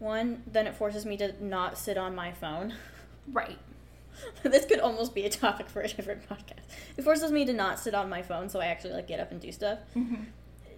one. 0.00 0.42
Then 0.46 0.66
it 0.66 0.74
forces 0.74 1.06
me 1.06 1.16
to 1.16 1.32
not 1.42 1.78
sit 1.78 1.96
on 1.96 2.14
my 2.14 2.30
phone. 2.30 2.74
Right. 3.32 3.58
this 4.42 4.64
could 4.64 4.80
almost 4.80 5.14
be 5.14 5.24
a 5.24 5.30
topic 5.30 5.68
for 5.68 5.82
a 5.82 5.88
different 5.88 6.28
podcast. 6.28 6.64
It 6.96 7.02
forces 7.02 7.32
me 7.32 7.44
to 7.46 7.52
not 7.52 7.78
sit 7.80 7.94
on 7.94 8.08
my 8.08 8.22
phone, 8.22 8.48
so 8.48 8.60
I 8.60 8.66
actually 8.66 8.92
like 8.94 9.08
get 9.08 9.20
up 9.20 9.30
and 9.32 9.40
do 9.40 9.50
stuff. 9.52 9.78
Mm-hmm. 9.96 10.22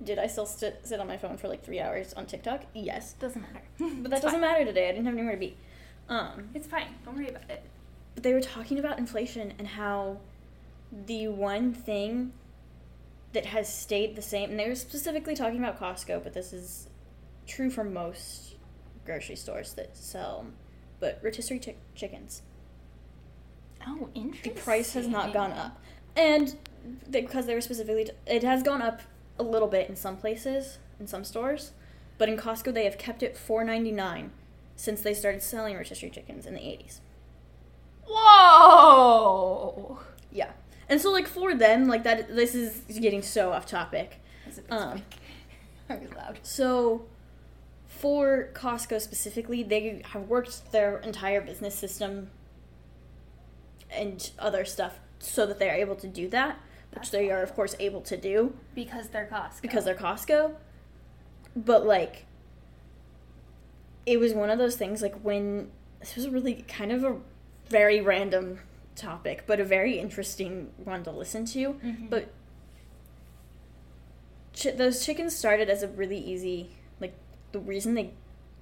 Did 0.04 0.18
I 0.18 0.26
still 0.26 0.46
sit 0.46 0.80
sit 0.85 1.00
on 1.00 1.06
my 1.06 1.16
phone 1.16 1.37
for 1.37 1.48
like 1.48 1.64
three 1.64 1.80
hours 1.80 2.12
on 2.14 2.26
TikTok? 2.26 2.62
Yes, 2.74 3.14
Doesn't 3.14 3.40
matter. 3.42 3.62
but 4.02 4.11
that 4.11 4.22
doesn't 4.22 4.40
matter 4.40 4.64
today. 4.64 4.88
I 4.88 4.92
didn't 4.92 5.06
have 5.06 5.14
anywhere 5.14 5.35
to 5.35 5.40
be. 5.40 5.56
Um, 6.09 6.50
It's 6.54 6.66
fine. 6.66 6.88
Don't 7.04 7.16
worry 7.16 7.28
about 7.30 7.48
it. 7.50 7.62
but 8.14 8.22
they 8.22 8.32
were 8.32 8.40
talking 8.40 8.78
about 8.78 8.98
inflation 8.98 9.52
and 9.59 9.66
how 9.68 10.18
the 11.06 11.28
one 11.28 11.72
thing 11.72 12.32
that 13.32 13.46
has 13.46 13.72
stayed 13.72 14.16
the 14.16 14.22
same, 14.22 14.50
and 14.50 14.59
they 14.59 14.68
were 14.68 14.74
specifically 14.74 15.35
talking 15.35 15.59
about 15.59 15.78
Costco, 15.80 16.22
but 16.22 16.32
this 16.32 16.52
is 16.52 16.88
true 17.46 17.68
for 17.70 17.85
most 17.85 18.54
grocery 19.04 19.37
stores 19.37 19.74
that 19.74 19.96
sell, 19.96 20.46
but 21.00 21.20
rotisserie 21.22 21.59
chick- 21.59 21.78
chickens. 21.94 22.42
Oh, 23.87 24.09
interesting. 24.14 24.54
The 24.54 24.61
price 24.61 24.92
has 24.94 25.06
not 25.06 25.32
gone 25.32 25.52
up, 25.52 25.78
and 26.16 26.56
because 27.11 27.46
they 27.46 27.54
were 27.54 27.61
specifically, 27.61 28.11
it 28.26 28.42
has 28.42 28.62
gone 28.62 28.82
up 28.82 29.00
a 29.38 29.42
little 29.42 29.68
bit 29.68 29.88
in 29.88 29.96
some 29.96 30.16
places, 30.16 30.78
in 30.98 31.06
some 31.06 31.22
stores, 31.24 31.72
but 32.18 32.28
in 32.28 32.37
Costco 32.37 32.72
they 32.74 32.85
have 32.85 32.98
kept 32.98 33.22
it 33.22 33.37
four 33.37 33.62
ninety 33.64 33.92
nine 33.92 34.30
since 34.76 35.00
they 35.02 35.14
started 35.14 35.42
selling 35.42 35.76
rotisserie 35.76 36.11
chickens 36.11 36.46
in 36.46 36.54
the 36.54 36.66
eighties. 36.66 37.00
Whoa. 38.09 39.98
Yeah. 40.32 40.50
And 40.88 41.00
so 41.00 41.11
like 41.11 41.26
for 41.26 41.54
them, 41.54 41.87
like 41.88 42.04
that 42.04 42.35
this 42.35 42.54
is 42.54 42.80
getting 43.00 43.22
so 43.22 43.52
off 43.52 43.66
topic. 43.66 44.20
That's 44.44 44.59
a 44.59 44.62
bit 44.62 44.72
Um, 44.72 45.02
loud. 46.16 46.38
So 46.42 47.04
for 48.07 48.51
Costco 48.55 49.01
specifically, 49.01 49.64
they 49.64 50.01
have 50.12 50.29
worked 50.29 50.71
their 50.71 50.99
entire 50.99 51.40
business 51.40 51.75
system 51.75 52.31
and 53.90 54.31
other 54.38 54.64
stuff 54.64 55.01
so 55.19 55.45
that 55.45 55.59
they're 55.59 55.75
able 55.75 55.97
to 55.97 56.07
do 56.07 56.29
that, 56.29 56.55
which 56.90 56.95
That's 57.01 57.11
they 57.11 57.33
are 57.33 57.42
of 57.42 57.53
course 57.57 57.75
able 57.81 58.01
to 58.03 58.16
do 58.16 58.55
because 58.77 59.09
they're 59.09 59.27
Costco. 59.27 59.61
because 59.61 59.85
they're 59.85 59.97
Costco. 59.97 60.55
But 61.57 61.85
like 61.85 62.27
it 64.05 64.21
was 64.21 64.33
one 64.35 64.51
of 64.51 64.59
those 64.59 64.77
things 64.77 65.03
like 65.03 65.16
when 65.23 65.73
this 65.99 66.14
was 66.14 66.27
a 66.27 66.31
really 66.31 66.62
kind 66.69 66.92
of 66.92 67.03
a 67.03 67.16
very 67.69 68.01
random 68.01 68.61
topic, 68.95 69.42
but 69.49 69.59
a 69.59 69.64
very 69.64 69.99
interesting 69.99 70.71
one 70.85 71.03
to 71.03 71.11
listen 71.11 71.45
to. 71.47 71.73
Mhm. 71.85 72.09
But 72.09 72.29
chi- 74.57 74.71
those 74.71 75.05
chickens 75.05 75.35
started 75.35 75.69
as 75.69 75.83
a 75.83 75.88
really 75.88 76.19
easy 76.19 76.71
the 77.57 77.61
reason 77.64 77.95
they 77.95 78.12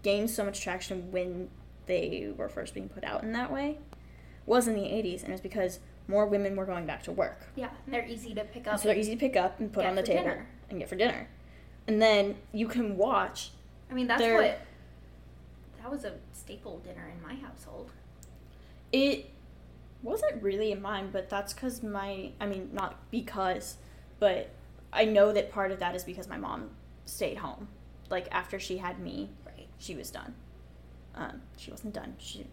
gained 0.05 0.31
so 0.31 0.45
much 0.45 0.61
traction 0.61 1.11
when 1.11 1.49
they 1.87 2.33
were 2.37 2.49
first 2.49 2.75
being 2.75 2.89
put 2.89 3.03
out 3.03 3.25
in 3.25 3.33
that 3.33 3.51
way 3.51 3.79
was 4.47 4.69
in 4.69 4.75
the 4.75 4.83
80s 4.83 5.21
and 5.23 5.31
it 5.31 5.33
was 5.33 5.41
because 5.41 5.81
more 6.07 6.27
women 6.27 6.55
were 6.55 6.65
going 6.65 6.87
back 6.87 7.03
to 7.03 7.11
work 7.11 7.41
yeah, 7.57 7.71
they're 7.89 8.07
easy 8.07 8.35
to 8.35 8.45
pick 8.45 8.67
and 8.67 8.75
up. 8.75 8.81
so 8.81 8.89
they're 8.89 8.97
easy 8.97 9.15
to 9.15 9.19
pick 9.19 9.37
up 9.37 9.59
and 9.59 9.73
put 9.73 9.85
on 9.85 9.97
the 9.97 10.03
table 10.03 10.23
dinner. 10.23 10.47
and 10.71 10.79
get 10.79 10.89
for 10.89 10.95
dinner 10.97 11.27
and 11.89 12.01
then 12.01 12.37
you 12.53 12.69
can 12.69 12.97
watch 12.97 13.51
I 13.91 13.95
mean, 13.95 14.07
that's 14.07 14.21
they're- 14.23 14.41
what. 14.41 14.61
That 15.83 15.91
was 15.91 16.05
a 16.07 16.15
staple 16.33 16.79
dinner 16.79 17.13
in 17.15 17.21
my 17.23 17.35
household. 17.47 17.91
it 18.93 19.29
wasn't 20.03 20.41
really 20.43 20.71
in 20.71 20.81
mine 20.81 21.09
but 21.13 21.29
that's 21.29 21.53
because 21.53 21.83
my 21.83 22.31
i 22.41 22.47
mean 22.47 22.71
not 22.73 22.95
because 23.11 23.77
but 24.21 24.51
i 24.93 25.05
know 25.05 25.33
that 25.33 25.51
part 25.51 25.71
of 25.73 25.79
that 25.81 25.95
is 25.97 26.05
because 26.05 26.29
my 26.29 26.37
mom 26.37 26.71
stayed 27.07 27.39
home 27.39 27.69
like 28.11 28.29
after 28.31 28.59
she 28.59 28.79
had 28.79 28.99
me 28.99 29.31
Right. 29.47 29.67
she 29.79 29.95
was 29.95 30.11
done 30.11 30.35
um, 31.15 31.41
she 31.57 31.71
wasn't 31.71 31.95
done 31.95 32.15
she 32.19 32.47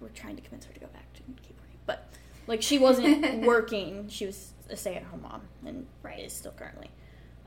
we're 0.00 0.08
trying 0.08 0.36
to 0.36 0.42
convince 0.42 0.64
her 0.66 0.72
to 0.72 0.80
go 0.80 0.86
back 0.88 1.12
to 1.14 1.20
keep 1.42 1.56
working 1.60 1.78
but 1.86 2.08
like 2.46 2.62
she 2.62 2.78
wasn't 2.78 3.42
working 3.46 4.08
she 4.08 4.26
was 4.26 4.52
a 4.70 4.76
stay-at-home 4.76 5.22
mom 5.22 5.42
and 5.66 5.86
Right. 6.02 6.20
is 6.20 6.32
still 6.32 6.52
currently 6.52 6.90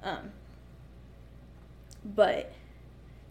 um, 0.04 0.32
but 2.06 2.54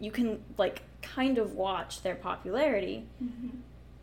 you 0.01 0.11
can 0.11 0.43
like 0.59 0.83
kind 1.03 1.39
of 1.39 1.55
watch 1.55 2.03
their 2.03 2.15
popularity 2.17 3.07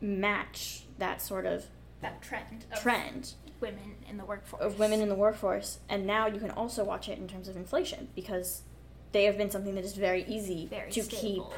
match 0.01 0.83
that 0.97 1.21
sort 1.21 1.45
of 1.45 1.65
That 2.01 2.21
trend. 2.21 2.65
Of 2.71 2.79
trend 2.81 3.33
Women 3.59 3.95
in 4.09 4.17
the 4.17 4.25
workforce. 4.25 4.61
of 4.61 4.79
women 4.79 4.99
in 5.01 5.07
the 5.09 5.15
workforce 5.15 5.79
and 5.87 6.05
now 6.05 6.27
you 6.27 6.39
can 6.39 6.51
also 6.51 6.83
watch 6.83 7.07
it 7.07 7.17
in 7.17 7.27
terms 7.27 7.47
of 7.47 7.55
inflation 7.55 8.09
because 8.15 8.63
they 9.13 9.23
have 9.25 9.37
been 9.37 9.49
something 9.49 9.75
that 9.75 9.85
is 9.85 9.93
very 9.93 10.25
easy 10.25 10.65
Very 10.67 10.91
to 10.91 11.01
keep 11.01 11.11
stable. 11.19 11.53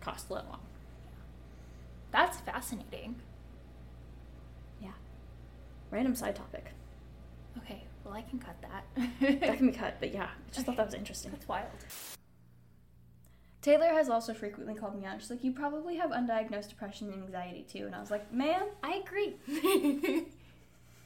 cost 0.00 0.30
low 0.30 0.42
on. 0.50 0.60
That's 2.12 2.38
fascinating. 2.40 3.16
Yeah. 4.80 4.90
Random 5.90 6.14
side 6.14 6.36
topic. 6.36 6.66
Okay, 7.58 7.82
well 8.04 8.14
I 8.14 8.22
can 8.22 8.38
cut 8.38 8.56
that. 8.62 8.84
That 9.40 9.56
can 9.56 9.66
be 9.68 9.72
cut, 9.76 9.96
but 10.00 10.12
yeah, 10.14 10.24
I 10.24 10.52
just 10.52 10.66
thought 10.66 10.76
that 10.76 10.86
was 10.86 10.94
interesting. 10.94 11.32
That's 11.32 11.48
wild. 11.48 11.66
Taylor 13.62 13.88
has 13.94 14.10
also 14.10 14.34
frequently 14.34 14.74
called 14.74 14.94
me 15.00 15.06
out. 15.06 15.20
She's 15.22 15.30
like, 15.30 15.42
"You 15.42 15.52
probably 15.52 15.96
have 15.96 16.10
undiagnosed 16.10 16.68
depression 16.68 17.10
and 17.10 17.22
anxiety 17.24 17.64
too," 17.66 17.86
and 17.86 17.94
I 17.94 18.00
was 18.00 18.10
like, 18.10 18.30
"Man." 18.32 18.62
I 18.82 19.02
agree. 19.04 19.36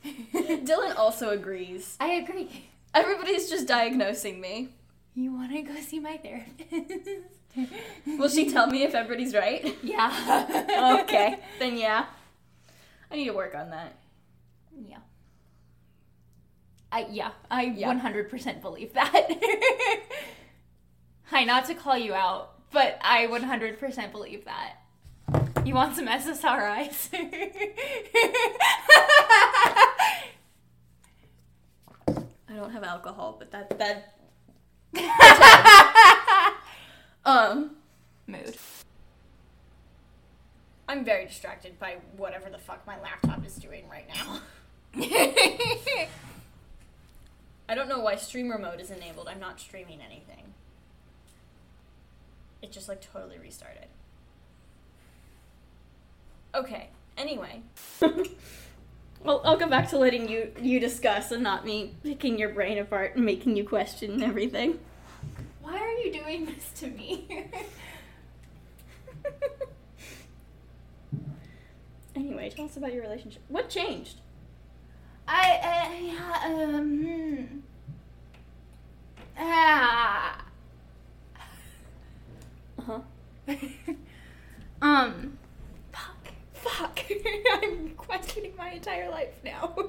Dylan 0.04 0.96
also 0.96 1.30
agrees. 1.30 1.96
I 2.00 2.08
agree. 2.14 2.66
Everybody's 2.94 3.48
just 3.48 3.68
diagnosing 3.68 4.40
me. 4.40 4.70
You 5.18 5.32
want 5.32 5.50
to 5.50 5.62
go 5.62 5.74
see 5.80 5.98
my 5.98 6.16
therapist? 6.16 7.08
Will 8.06 8.28
she 8.28 8.52
tell 8.52 8.68
me 8.68 8.84
if 8.84 8.94
everybody's 8.94 9.34
right? 9.34 9.76
Yeah. 9.82 11.00
okay, 11.02 11.40
then 11.58 11.76
yeah. 11.76 12.04
I 13.10 13.16
need 13.16 13.24
to 13.24 13.32
work 13.32 13.56
on 13.56 13.70
that. 13.70 13.96
Yeah. 14.86 14.98
I 16.92 17.08
yeah, 17.10 17.32
I 17.50 17.62
Yeah. 17.64 17.92
100% 17.92 18.62
believe 18.62 18.92
that. 18.94 19.28
Hi, 21.24 21.42
not 21.42 21.64
to 21.64 21.74
call 21.74 21.98
you 21.98 22.14
out, 22.14 22.70
but 22.70 22.96
I 23.02 23.26
100% 23.26 24.12
believe 24.12 24.44
that. 24.44 24.74
You 25.64 25.74
want 25.74 25.96
some 25.96 26.06
SSRIs? 26.06 27.08
I 32.48 32.54
don't 32.54 32.70
have 32.70 32.84
alcohol, 32.84 33.34
but 33.36 33.50
that 33.50 33.76
that 33.80 34.17
um 37.24 37.76
Mood. 38.26 38.56
I'm 40.88 41.04
very 41.04 41.26
distracted 41.26 41.78
by 41.78 41.96
whatever 42.16 42.48
the 42.50 42.58
fuck 42.58 42.86
my 42.86 42.98
laptop 43.00 43.44
is 43.44 43.56
doing 43.56 43.84
right 43.88 44.06
now. 44.08 44.40
I 47.68 47.74
don't 47.74 47.88
know 47.88 48.00
why 48.00 48.16
streamer 48.16 48.58
mode 48.58 48.80
is 48.80 48.90
enabled. 48.90 49.28
I'm 49.28 49.40
not 49.40 49.60
streaming 49.60 50.00
anything. 50.00 50.54
It 52.62 52.72
just 52.72 52.88
like 52.88 53.02
totally 53.02 53.38
restarted. 53.38 53.86
Okay. 56.54 56.88
Anyway. 57.16 57.62
well, 59.24 59.40
I'll 59.44 59.56
go 59.56 59.68
back 59.68 59.88
to 59.90 59.98
letting 59.98 60.28
you 60.28 60.52
you 60.60 60.80
discuss 60.80 61.32
and 61.32 61.42
not 61.42 61.64
me 61.64 61.94
picking 62.02 62.38
your 62.38 62.50
brain 62.50 62.78
apart 62.78 63.16
and 63.16 63.24
making 63.24 63.56
you 63.56 63.66
question 63.66 64.22
everything. 64.22 64.78
Why 65.60 65.78
are 65.78 65.92
you 65.98 66.12
doing 66.12 66.46
this 66.46 66.70
to 66.80 66.86
me? 66.88 67.46
Anyway, 72.18 72.50
tell 72.50 72.64
us 72.64 72.76
about 72.76 72.92
your 72.92 73.02
relationship. 73.02 73.42
What 73.48 73.68
changed? 73.68 74.16
I 75.28 76.08
uh, 76.50 76.52
um 76.52 77.04
hmm. 77.04 77.58
ah 79.38 80.44
Uh-huh. 82.78 83.00
um 84.82 85.38
fuck 86.68 87.00
I'm 87.52 87.90
questioning 87.90 88.52
my 88.56 88.70
entire 88.70 89.10
life 89.10 89.34
now. 89.44 89.74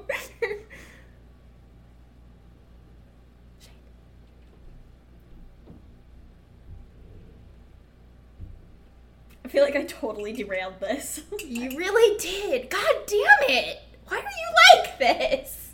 I 9.44 9.48
feel 9.48 9.64
like 9.64 9.74
I 9.74 9.82
totally 9.84 10.32
derailed 10.32 10.78
this. 10.78 11.22
you 11.44 11.76
really 11.76 12.16
did. 12.18 12.70
God 12.70 12.94
damn 13.06 13.50
it. 13.50 13.80
Why 14.06 14.18
are 14.18 14.22
you 14.22 14.80
like 14.80 14.98
this? 14.98 15.70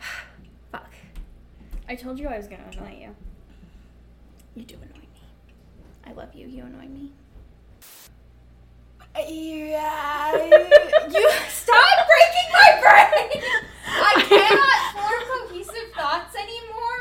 fuck. 0.72 0.90
I 1.88 1.94
told 1.94 2.18
you 2.18 2.26
I 2.26 2.36
was 2.36 2.48
gonna 2.48 2.64
annoy 2.72 2.98
you. 3.00 3.14
You 4.56 4.64
do 4.64 4.74
annoy 4.74 5.00
me. 5.00 5.08
I 6.04 6.12
love 6.12 6.34
you. 6.34 6.48
You 6.48 6.64
annoy 6.64 6.88
me. 6.88 7.12
Yeah. 9.28 10.36
you 11.12 11.30
stop 11.48 12.08
breaking 12.08 12.48
my 12.52 12.80
brain. 12.80 13.42
I 13.86 14.22
cannot 14.26 14.78
form 14.94 15.22
cohesive 15.48 15.92
thoughts 15.94 16.34
anymore. 16.34 17.00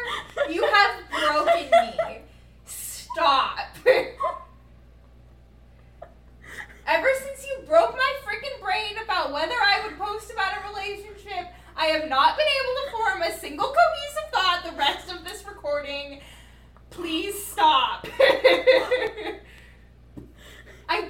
You 0.49 0.63
have 0.65 0.93
broken 1.09 1.69
me. 1.71 2.19
Stop. 2.65 3.59
Ever 6.87 7.07
since 7.23 7.47
you 7.47 7.65
broke 7.65 7.95
my 7.95 8.13
freaking 8.25 8.61
brain 8.61 8.97
about 9.03 9.31
whether 9.31 9.55
I 9.55 9.81
would 9.85 9.97
post 9.97 10.29
about 10.31 10.57
a 10.57 10.67
relationship, 10.69 11.47
I 11.77 11.85
have 11.87 12.09
not 12.09 12.37
been 12.37 12.47
able 12.47 12.75
to 12.83 12.91
form 12.91 13.21
a 13.21 13.31
single 13.39 13.67
cohesive 13.67 14.31
thought 14.33 14.63
the 14.65 14.77
rest 14.77 15.09
of 15.11 15.23
this 15.23 15.45
recording. 15.47 16.21
Please 16.89 17.41
stop. 17.41 18.05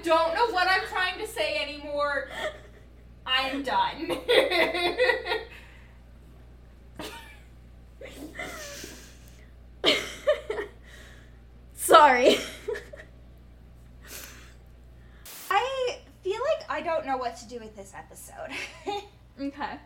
I 0.08 0.10
don't 0.10 0.34
know 0.36 0.48
what 0.54 0.70
I'm 0.70 0.88
trying 0.88 1.20
to 1.20 1.28
say 1.28 1.58
anymore. 1.58 2.30
I'm 3.26 3.62
done. 3.62 4.18
Sorry. 11.76 12.38
I 15.52 16.00
feel 16.24 16.40
like 16.42 16.64
I 16.70 16.80
don't 16.82 17.06
know 17.06 17.18
what 17.18 17.36
to 17.38 17.48
do 17.50 17.60
with 17.60 17.76
this 17.76 17.92
episode. 17.94 18.52
okay. 19.42 19.78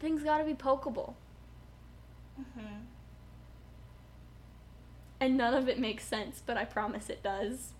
Things 0.00 0.22
gotta 0.22 0.44
be 0.44 0.54
pokeable. 0.54 1.12
Mm-hmm. 2.42 2.84
And 5.20 5.38
none 5.38 5.54
of 5.54 5.68
it 5.68 5.78
makes 5.78 6.04
sense, 6.04 6.42
but 6.44 6.56
I 6.58 6.64
promise 6.66 7.08
it 7.08 7.22
does. 7.22 7.72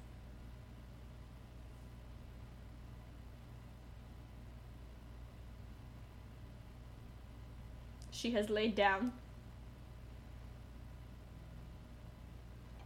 She 8.12 8.31
has 8.33 8.48
laid 8.48 8.77
down. 8.77 9.12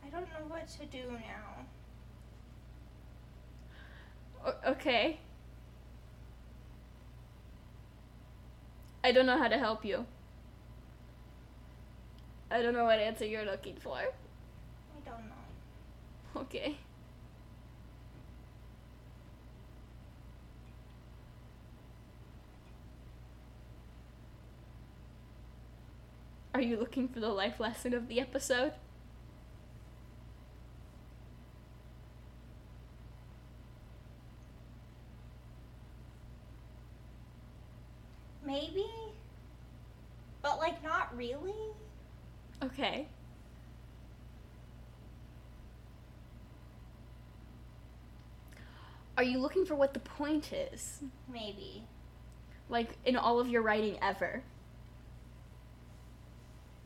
I 0.05 0.09
don't 0.09 0.29
know 0.31 0.47
what 0.49 0.67
to 0.69 0.87
do 0.87 1.11
now. 1.11 1.67
O- 4.45 4.71
okay. 4.73 5.19
I 9.03 9.13
don't 9.13 9.25
know 9.27 9.39
how 9.39 9.49
to 9.49 9.57
help 9.59 9.85
you. 9.85 10.07
I 12.51 12.63
don't 12.63 12.75
know 12.75 12.85
what 12.85 12.99
answer 12.99 13.25
you're 13.25 13.45
looking 13.45 13.77
for. 13.77 13.97
I 13.97 14.11
don't 15.05 15.27
know. 15.29 16.41
Okay. 16.43 16.79
Are 26.55 26.61
you 26.63 26.79
looking 26.79 27.07
for 27.09 27.21
the 27.21 27.29
life 27.29 27.61
lesson 27.61 27.93
of 27.93 28.09
the 28.09 28.19
episode? 28.19 28.73
Maybe? 38.43 38.87
But 40.41 40.59
like 40.59 40.83
not 40.83 41.15
really? 41.15 41.53
Okay. 42.63 43.07
Are 49.16 49.16
you 49.27 49.39
looking 49.39 49.65
for 49.65 49.75
what 49.75 49.95
the 49.95 50.01
point 50.01 50.53
is? 50.53 51.01
Maybe. 51.33 51.85
Like 52.69 52.97
in 53.05 53.17
all 53.17 53.39
of 53.41 53.49
your 53.49 53.63
writing 53.63 53.99
ever? 54.03 54.43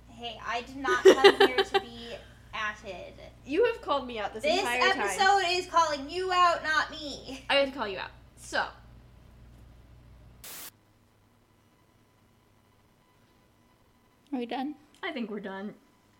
Hey, 0.09 0.39
I 0.47 0.63
did 0.63 0.77
not 0.77 1.03
come 1.03 1.49
here 1.49 1.65
to 1.65 1.81
be 1.81 2.15
atted. 2.55 3.15
You 3.47 3.65
have 3.65 3.81
called 3.81 4.07
me 4.07 4.19
out 4.19 4.35
this, 4.35 4.43
This 4.43 4.59
entire 4.59 4.81
time. 4.81 4.99
This 4.99 5.19
episode 5.19 5.43
is 5.49 5.67
calling 5.67 6.11
you 6.11 6.31
out, 6.33 6.63
not 6.63 6.91
me. 6.91 7.43
I 7.49 7.55
had 7.55 7.73
to 7.73 7.79
call 7.79 7.89
you 7.89 7.99
out. 7.99 8.11
So. 8.37 8.67
Are 14.33 14.39
we 14.39 14.47
done? 14.47 14.75
I 15.03 15.13
think 15.13 15.31
we're 15.31 15.41
done. 15.41 15.75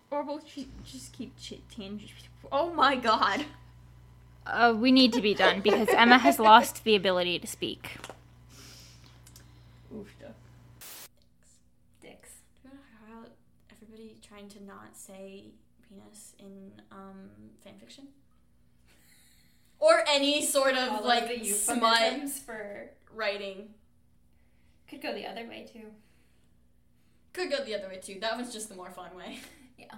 Or 0.09 0.23
we'll 0.23 0.39
ju- 0.39 0.65
just 0.83 1.13
keep 1.13 1.37
chitting. 1.37 2.01
Oh 2.51 2.73
my 2.73 2.95
god. 2.95 3.45
Uh, 4.45 4.73
we 4.75 4.91
need 4.91 5.13
to 5.13 5.21
be 5.21 5.33
done 5.33 5.61
because 5.61 5.87
Emma 5.89 6.17
has 6.17 6.39
lost 6.39 6.83
the 6.83 6.95
ability 6.95 7.39
to 7.39 7.47
speak. 7.47 7.97
Oof. 9.95 10.13
Dicks. 12.01 12.29
Do 12.63 12.69
you 12.69 12.71
want 12.71 12.81
to 12.81 13.19
about 13.19 13.31
everybody 13.71 14.17
trying 14.27 14.49
to 14.49 14.63
not 14.63 14.95
say 14.95 15.45
penis 15.87 16.33
in 16.39 16.71
um 16.91 17.29
fanfiction? 17.65 18.05
Or 19.79 20.03
any 20.07 20.45
sort 20.45 20.75
of 20.75 21.03
like 21.03 21.43
smut 21.45 22.29
for 22.29 22.91
writing. 23.13 23.73
could 24.89 25.01
go 25.01 25.13
the 25.13 25.25
other 25.25 25.47
way 25.47 25.67
too. 25.71 25.87
Could 27.33 27.49
go 27.49 27.63
the 27.63 27.75
other 27.75 27.87
way 27.87 27.97
too. 27.97 28.19
That 28.19 28.35
one's 28.35 28.53
just 28.53 28.69
the 28.69 28.75
more 28.75 28.91
fun 28.91 29.15
way. 29.15 29.39
Yeah. 29.77 29.95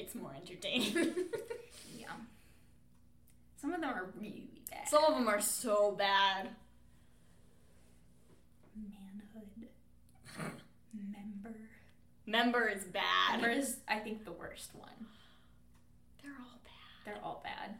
It's 0.00 0.14
more 0.14 0.34
entertaining. 0.36 0.94
Yeah. 1.98 2.12
Some 3.56 3.72
of 3.72 3.80
them 3.80 3.90
are 3.90 4.10
really 4.20 4.62
bad. 4.70 4.86
Some 4.86 5.02
of 5.04 5.14
them 5.14 5.28
are 5.28 5.40
so 5.40 5.92
bad. 5.92 6.50
Manhood. 8.76 9.68
Member. 10.92 11.56
Member 12.26 12.68
is 12.68 12.84
bad. 12.84 13.40
Member 13.40 13.48
is, 13.48 13.78
I 13.88 13.98
think, 13.98 14.24
the 14.24 14.32
worst 14.32 14.74
one. 14.74 15.06
They're 16.22 16.32
all 16.32 16.60
bad. 16.62 17.04
They're 17.04 17.24
all 17.24 17.40
bad. 17.42 17.76